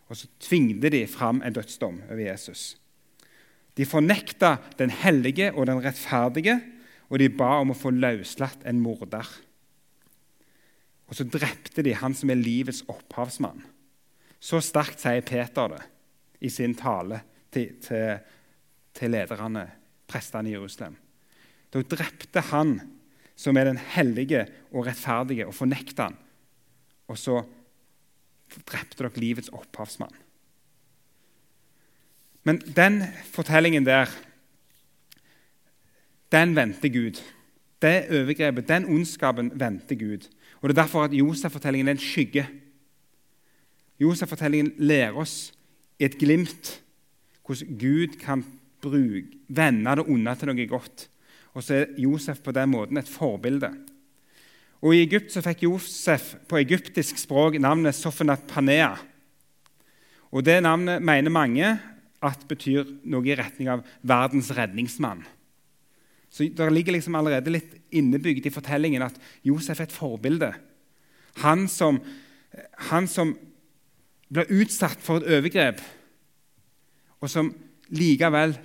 Og 0.07 0.19
så 0.19 0.29
tvingte 0.43 0.91
de 0.93 1.07
fram 1.11 1.41
en 1.43 1.55
dødsdom 1.57 2.03
over 2.07 2.23
Jesus. 2.23 2.77
De 3.77 3.87
fornekta 3.89 4.57
den 4.79 4.93
hellige 4.93 5.51
og 5.53 5.67
den 5.69 5.83
rettferdige, 5.85 6.61
og 7.09 7.21
de 7.21 7.29
ba 7.31 7.59
om 7.61 7.73
å 7.73 7.79
få 7.79 7.93
løslatt 7.95 8.65
en 8.67 8.81
morder. 8.83 9.27
Og 11.07 11.19
så 11.19 11.27
drepte 11.29 11.85
de 11.87 11.95
han 11.95 12.15
som 12.19 12.33
er 12.33 12.41
livets 12.41 12.83
opphavsmann. 12.91 13.63
Så 14.41 14.61
sterkt 14.65 15.03
sier 15.03 15.25
Peter 15.27 15.71
det 15.73 15.83
i 16.45 16.51
sin 16.53 16.75
tale 16.77 17.23
til, 17.53 17.77
til, 17.83 18.19
til 18.95 19.15
lederne, 19.15 19.65
prestene 20.07 20.51
i 20.51 20.57
Jerusalem. 20.57 20.97
Da 21.73 21.83
drepte 21.83 22.43
han 22.51 22.77
som 23.37 23.57
er 23.57 23.69
den 23.69 23.79
hellige 23.79 24.47
og 24.73 24.87
rettferdige, 24.87 25.47
og 25.47 25.55
fornekta 25.55 26.09
han. 26.09 26.17
Og 27.09 27.19
så 27.19 27.43
drepte 28.67 29.03
dere 29.03 29.21
livets 29.21 29.53
opphavsmann. 29.53 30.15
Men 32.47 32.61
den 32.77 33.03
fortellingen 33.35 33.87
der, 33.87 34.11
den 36.33 36.55
venter 36.57 36.89
Gud. 36.89 37.21
Det 37.83 38.07
overgrepet, 38.11 38.69
den 38.69 38.85
ondskapen, 38.85 39.51
venter 39.55 39.99
Gud. 39.99 40.29
Og 40.61 40.69
Det 40.69 40.79
er 40.79 40.83
derfor 40.83 41.05
at 41.05 41.13
Josef-fortellingen 41.15 41.89
er 41.89 41.93
en 41.93 41.99
skygge. 41.99 42.47
Josef-fortellingen 44.01 44.73
lærer 44.79 45.17
oss 45.17 45.53
i 45.99 46.05
et 46.05 46.19
glimt 46.19 46.83
hvordan 47.47 47.79
Gud 47.79 48.17
kan 48.19 48.45
bruke, 48.83 49.27
vende 49.49 49.91
det 49.97 50.07
onde 50.09 50.35
til 50.35 50.51
noe 50.51 50.67
godt. 50.67 51.09
Og 51.57 51.65
så 51.65 51.81
er 51.81 51.95
Josef 52.01 52.43
på 52.45 52.53
den 52.53 52.69
måten 52.69 53.01
et 53.01 53.09
forbilde. 53.09 53.71
Og 54.85 54.93
I 54.93 55.05
Egypt 55.07 55.33
så 55.33 55.41
fikk 55.45 55.65
Josef 55.65 56.35
på 56.49 56.59
egyptisk 56.61 57.17
språk 57.19 57.57
navnet 57.63 57.97
Sofenat 57.97 58.45
Panea. 58.51 58.93
Og 60.31 60.45
Det 60.45 60.61
navnet 60.63 61.03
mener 61.03 61.33
mange 61.33 61.71
at 62.23 62.45
betyr 62.49 62.85
noe 63.09 63.25
i 63.25 63.37
retning 63.39 63.71
av 63.73 63.85
verdens 64.03 64.51
redningsmann. 64.53 65.25
Så 66.29 66.51
Det 66.53 66.73
ligger 66.73 66.93
liksom 66.93 67.15
allerede 67.15 67.51
litt 67.51 67.73
innebygd 67.91 68.47
i 68.47 68.53
fortellingen 68.53 69.03
at 69.03 69.17
Josef 69.43 69.81
er 69.81 69.89
et 69.89 69.97
forbilde. 69.97 70.53
Han 71.41 71.69
som, 71.69 72.01
han 72.91 73.09
som 73.09 73.33
blir 74.29 74.51
utsatt 74.61 75.01
for 75.01 75.23
et 75.23 75.39
overgrep, 75.39 75.81
og 77.21 77.31
som 77.31 77.55
likevel 77.89 78.57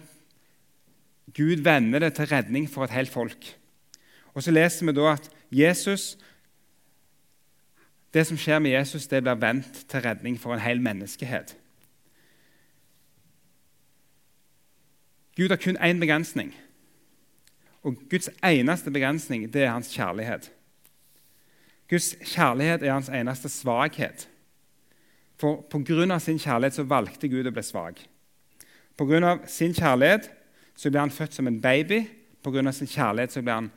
Gud 1.36 1.64
vender 1.64 2.00
det 2.00 2.14
til 2.14 2.28
redning 2.28 2.70
for 2.70 2.84
et 2.84 2.96
helt 2.96 3.10
folk. 3.10 3.58
Og 4.34 4.44
Så 4.44 4.52
leser 4.52 4.86
vi 4.86 4.92
da 4.92 5.14
at 5.14 5.30
Jesus, 5.52 6.18
det 8.14 8.28
som 8.28 8.38
skjer 8.38 8.60
med 8.60 8.72
Jesus, 8.72 9.08
det 9.08 9.24
blir 9.24 9.40
vendt 9.40 9.86
til 9.88 10.02
redning 10.02 10.40
for 10.40 10.54
en 10.54 10.64
hel 10.64 10.82
menneskehet. 10.82 11.58
Gud 15.36 15.50
har 15.50 15.58
kun 15.58 15.78
én 15.78 16.00
begrensning. 16.00 16.56
Og 17.84 17.96
Guds 18.10 18.30
eneste 18.44 18.92
begrensning 18.92 19.54
det 19.54 19.64
er 19.64 19.72
hans 19.72 19.94
kjærlighet. 19.96 20.52
Guds 21.90 22.16
kjærlighet 22.36 22.84
er 22.84 22.94
hans 22.94 23.10
eneste 23.10 23.50
svakhet. 23.50 24.30
For 25.40 25.66
pga. 25.70 26.20
sin 26.20 26.40
kjærlighet 26.40 26.74
så 26.74 26.84
valgte 26.84 27.30
Gud 27.30 27.48
å 27.48 27.52
bli 27.52 27.64
svak. 27.64 28.04
Pga. 28.98 29.38
sin 29.48 29.74
kjærlighet 29.74 30.30
så 30.82 30.90
ble 30.90 31.04
han 31.04 31.14
født 31.14 31.38
som 31.38 31.50
en 31.50 31.62
baby. 31.62 32.02
Pga. 32.42 32.72
sin 32.74 32.90
kjærlighet 32.90 33.36
så 33.36 33.44
ble 33.46 33.54
han 33.54 33.70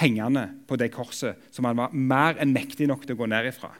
hengende 0.00 0.48
på 0.66 0.76
det 0.76 0.90
korset 0.90 1.38
som 1.54 1.68
han 1.68 1.78
var 1.78 1.94
mer 1.94 2.38
enn 2.42 2.50
mektig 2.54 2.88
nok 2.90 3.04
til 3.06 3.14
å 3.14 3.20
gå 3.20 3.28
ned 3.30 3.46
ifra. 3.52 3.70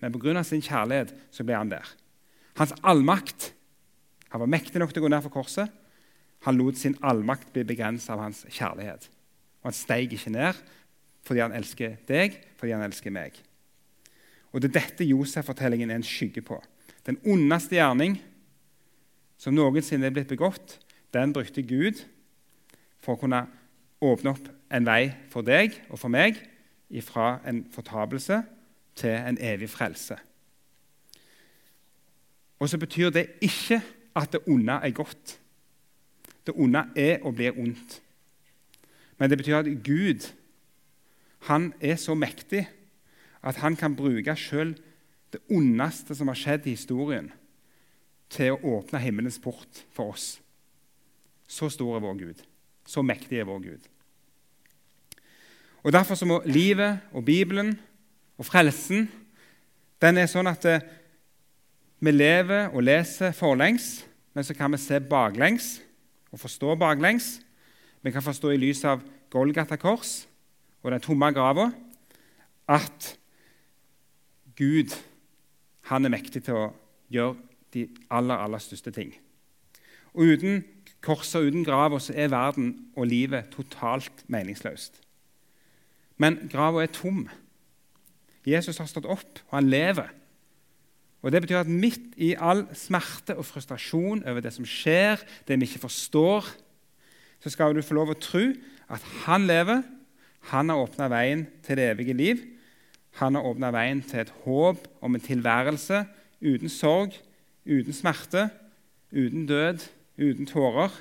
Men 0.00 0.12
pga. 0.12 0.42
sin 0.44 0.60
kjærlighet 0.60 1.14
så 1.32 1.44
ble 1.44 1.56
han 1.56 1.72
der. 1.72 1.88
Hans 2.60 2.74
allmakt 2.82 3.54
Han 4.32 4.40
var 4.40 4.48
mektig 4.48 4.80
nok 4.80 4.94
til 4.94 5.02
å 5.02 5.04
gå 5.04 5.08
ned 5.12 5.20
fra 5.20 5.28
korset. 5.28 5.72
Han 6.46 6.56
lot 6.56 6.78
sin 6.80 6.94
allmakt 7.04 7.50
bli 7.52 7.66
begrenset 7.68 8.14
av 8.14 8.22
hans 8.24 8.46
kjærlighet. 8.48 9.10
Og 9.60 9.68
han 9.68 9.76
steig 9.76 10.14
ikke 10.16 10.32
ned 10.32 10.56
fordi 11.22 11.42
han 11.44 11.52
elsker 11.52 11.98
deg, 12.08 12.38
fordi 12.56 12.72
han 12.72 12.82
elsker 12.86 13.12
meg. 13.12 13.36
Og 14.52 14.60
Det 14.60 14.70
er 14.70 14.78
dette 14.80 15.04
Josef-fortellingen 15.04 15.90
er 15.90 16.00
en 16.00 16.06
skygge 16.06 16.40
på. 16.40 16.56
Den 17.04 17.20
ondeste 17.28 17.76
gjerning 17.76 18.16
som 19.36 19.54
noensinne 19.54 20.08
er 20.08 20.16
blitt 20.16 20.32
begått, 20.32 20.78
den 21.12 21.32
brukte 21.32 21.62
Gud 21.62 22.02
for 23.02 23.14
å 23.16 23.20
kunne 23.20 23.44
åpne 24.02 24.34
opp 24.34 24.48
en 24.72 24.86
vei 24.86 25.12
for 25.30 25.46
deg 25.46 25.76
og 25.90 26.00
for 26.00 26.12
meg 26.12 26.40
fra 27.04 27.38
en 27.48 27.62
fortapelse 27.72 28.42
til 28.98 29.14
en 29.16 29.38
evig 29.40 29.70
frelse. 29.72 30.18
Og 32.60 32.68
så 32.68 32.78
betyr 32.78 33.10
det 33.10 33.26
ikke 33.40 33.80
at 34.16 34.32
det 34.32 34.44
onde 34.46 34.72
er 34.72 34.90
godt. 34.90 35.38
Det 36.46 36.54
onde 36.54 36.84
er 36.96 37.18
og 37.22 37.34
blir 37.34 37.58
ondt. 37.58 38.02
Men 39.18 39.30
det 39.30 39.38
betyr 39.38 39.56
at 39.56 39.70
Gud 39.84 40.28
han 41.48 41.72
er 41.80 41.96
så 41.96 42.14
mektig 42.14 42.68
at 43.42 43.56
han 43.56 43.76
kan 43.76 43.96
bruke 43.96 44.36
selv 44.36 44.76
det 45.32 45.40
ondeste 45.50 46.14
som 46.14 46.28
har 46.28 46.38
skjedd 46.38 46.66
i 46.66 46.76
historien, 46.76 47.32
til 48.30 48.54
å 48.54 48.76
åpne 48.78 49.00
himmelens 49.02 49.40
port 49.42 49.82
for 49.90 50.12
oss. 50.12 50.36
Så 51.52 51.68
stor 51.72 51.96
er 51.96 52.04
vår 52.04 52.16
Gud. 52.20 52.44
Så 52.88 53.04
mektig 53.04 53.40
er 53.40 53.48
vår 53.48 53.60
Gud. 53.66 53.88
Og 55.82 55.92
Derfor 55.92 56.14
så 56.14 56.26
må 56.26 56.40
livet 56.46 57.00
og 57.12 57.24
Bibelen 57.24 57.74
og 58.38 58.46
frelsen 58.46 59.10
den 60.02 60.18
er 60.18 60.30
sånn 60.30 60.50
at 60.50 60.64
eh, 60.66 60.82
vi 62.02 62.10
lever 62.10 62.72
og 62.72 62.82
leser 62.82 63.34
forlengs, 63.36 64.02
men 64.34 64.46
så 64.46 64.56
kan 64.58 64.72
vi 64.74 64.80
se 64.82 64.98
baklengs 64.98 65.76
og 66.32 66.40
forstå 66.42 66.74
baklengs. 66.80 67.36
Vi 68.02 68.10
kan 68.10 68.24
forstå 68.24 68.50
i 68.50 68.58
lys 68.58 68.82
av 68.88 69.04
Golgata 69.30 69.78
kors 69.78 70.24
og 70.82 70.90
den 70.90 71.04
tomme 71.04 71.28
grava 71.34 71.68
at 72.66 73.12
Gud 74.58 74.94
han 75.90 76.06
er 76.06 76.14
mektig 76.14 76.42
til 76.46 76.58
å 76.58 76.66
gjøre 77.12 77.36
de 77.74 77.86
aller, 78.10 78.38
aller 78.42 78.62
største 78.62 78.90
ting. 78.94 79.12
Og 80.12 80.34
Uten 80.34 80.64
korset 81.02 81.48
uten 81.48 81.64
grava 81.66 81.98
er 82.14 82.30
verden 82.30 82.74
og 82.96 83.08
livet 83.10 83.50
totalt 83.54 84.24
meningsløst. 84.30 85.00
Men 86.16 86.38
grava 86.50 86.82
er 86.84 86.92
tom. 86.94 87.24
Jesus 88.46 88.78
har 88.78 88.90
stått 88.90 89.08
opp, 89.10 89.40
og 89.48 89.56
han 89.58 89.70
lever. 89.70 90.10
Og 91.22 91.32
Det 91.32 91.42
betyr 91.42 91.60
at 91.62 91.70
midt 91.70 92.16
i 92.18 92.34
all 92.34 92.64
smerte 92.74 93.36
og 93.38 93.46
frustrasjon 93.46 94.24
over 94.26 94.42
det 94.42 94.52
som 94.54 94.66
skjer, 94.66 95.22
det 95.46 95.58
vi 95.58 95.68
ikke 95.68 95.86
forstår, 95.86 96.48
så 97.42 97.50
skal 97.50 97.74
du 97.74 97.82
få 97.82 97.94
lov 97.94 98.14
å 98.14 98.18
tro 98.18 98.42
at 98.90 99.06
han 99.24 99.46
lever. 99.46 99.82
Han 100.50 100.70
har 100.70 100.82
åpna 100.82 101.08
veien 101.10 101.46
til 101.62 101.78
det 101.78 101.88
evige 101.92 102.14
liv. 102.14 102.42
Han 103.22 103.38
har 103.38 103.46
åpna 103.46 103.70
veien 103.74 104.02
til 104.02 104.22
et 104.22 104.34
håp 104.44 104.86
om 105.02 105.14
en 105.14 105.22
tilværelse 105.22 106.04
uten 106.42 106.70
sorg, 106.70 107.14
uten 107.66 107.94
smerte, 107.94 108.48
uten 109.14 109.46
død, 109.46 109.82
uten 110.18 110.48
tårer, 110.48 110.92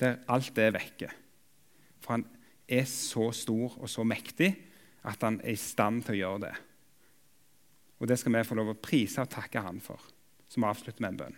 der 0.00 0.20
alt 0.32 0.52
det 0.56 0.66
er 0.66 0.76
vekke. 0.76 1.10
For 2.00 2.16
han 2.16 2.26
er 2.70 2.86
så 2.88 3.30
stor 3.36 3.76
og 3.78 3.90
så 3.90 4.04
mektig 4.06 4.52
at 5.06 5.22
han 5.24 5.40
er 5.42 5.54
i 5.54 5.60
stand 5.60 6.04
til 6.06 6.16
å 6.16 6.20
gjøre 6.20 6.42
det. 6.46 6.54
Og 8.00 8.08
Det 8.08 8.16
skal 8.18 8.32
vi 8.32 8.46
få 8.48 8.56
lov 8.56 8.72
å 8.72 8.80
prise 8.80 9.20
og 9.20 9.32
takke 9.32 9.60
han 9.60 9.80
for, 9.84 10.00
som 10.48 10.64
avslutter 10.64 11.02
med 11.04 11.12
en 11.12 11.20
bønn. 11.20 11.36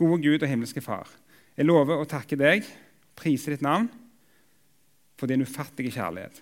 Gode 0.00 0.22
Gud 0.24 0.42
og 0.42 0.48
himmelske 0.48 0.80
Far, 0.80 1.10
jeg 1.56 1.68
lover 1.68 2.00
å 2.00 2.08
takke 2.08 2.38
deg, 2.40 2.64
prise 3.14 3.52
ditt 3.52 3.64
navn, 3.64 3.90
for 5.20 5.28
din 5.28 5.44
ufattelige 5.44 5.98
kjærlighet. 5.98 6.40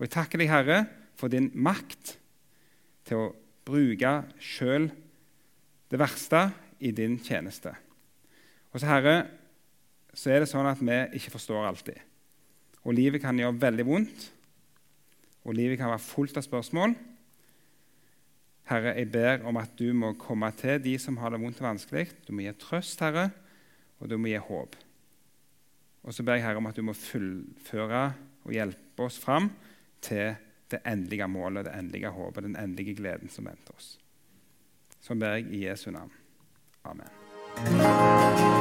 Og 0.00 0.06
jeg 0.06 0.14
takker 0.16 0.40
deg, 0.40 0.48
Herre, 0.48 0.78
for 1.20 1.28
din 1.28 1.50
makt 1.52 2.14
til 3.04 3.20
å 3.20 3.28
bruke 3.68 4.14
sjøl 4.40 4.88
det 5.92 6.00
verste 6.00 6.46
i 6.80 6.94
din 6.96 7.18
tjeneste. 7.20 7.74
Så, 8.74 8.86
Herre, 8.86 9.16
så 10.14 10.30
er 10.30 10.42
det 10.42 10.50
sånn 10.50 10.68
at 10.70 10.80
vi 10.82 10.98
ikke 11.18 11.34
forstår 11.34 11.66
alltid. 11.66 11.98
Og 12.86 12.94
livet 12.96 13.22
kan 13.22 13.38
gjøre 13.38 13.58
veldig 13.60 13.86
vondt, 13.86 14.26
og 15.44 15.56
livet 15.56 15.80
kan 15.80 15.90
være 15.90 16.04
fullt 16.04 16.38
av 16.38 16.46
spørsmål. 16.46 16.94
Herre, 18.70 18.94
jeg 18.94 19.10
ber 19.10 19.46
om 19.50 19.58
at 19.58 19.72
du 19.78 19.88
må 19.96 20.12
komme 20.20 20.52
til 20.58 20.78
de 20.84 20.94
som 21.02 21.18
har 21.18 21.34
det 21.34 21.40
vondt 21.42 21.58
og 21.62 21.72
vanskelig. 21.72 22.06
Du 22.26 22.32
må 22.36 22.44
gi 22.44 22.54
trøst, 22.60 23.02
Herre, 23.02 23.30
og 23.98 24.12
du 24.12 24.16
må 24.20 24.30
gi 24.30 24.38
håp. 24.38 24.76
Og 26.06 26.14
så 26.14 26.24
ber 26.24 26.38
jeg 26.38 26.46
Herre 26.46 26.62
om 26.62 26.70
at 26.70 26.78
du 26.78 26.84
må 26.86 26.94
fullføre 26.96 28.04
og 28.46 28.54
hjelpe 28.54 29.04
oss 29.04 29.18
fram 29.20 29.50
til 30.00 30.36
det 30.70 30.80
endelige 30.86 31.28
målet, 31.28 31.66
det 31.66 31.74
endelige 31.74 32.14
håpet, 32.14 32.46
den 32.46 32.56
endelige 32.56 32.94
gleden 33.02 33.28
som 33.28 33.50
venter 33.50 33.74
oss. 33.74 33.98
Så 35.00 35.18
ber 35.18 35.40
jeg 35.40 35.50
i 35.50 35.66
Jesu 35.66 35.90
navn. 35.90 36.12
Amen. 36.84 38.59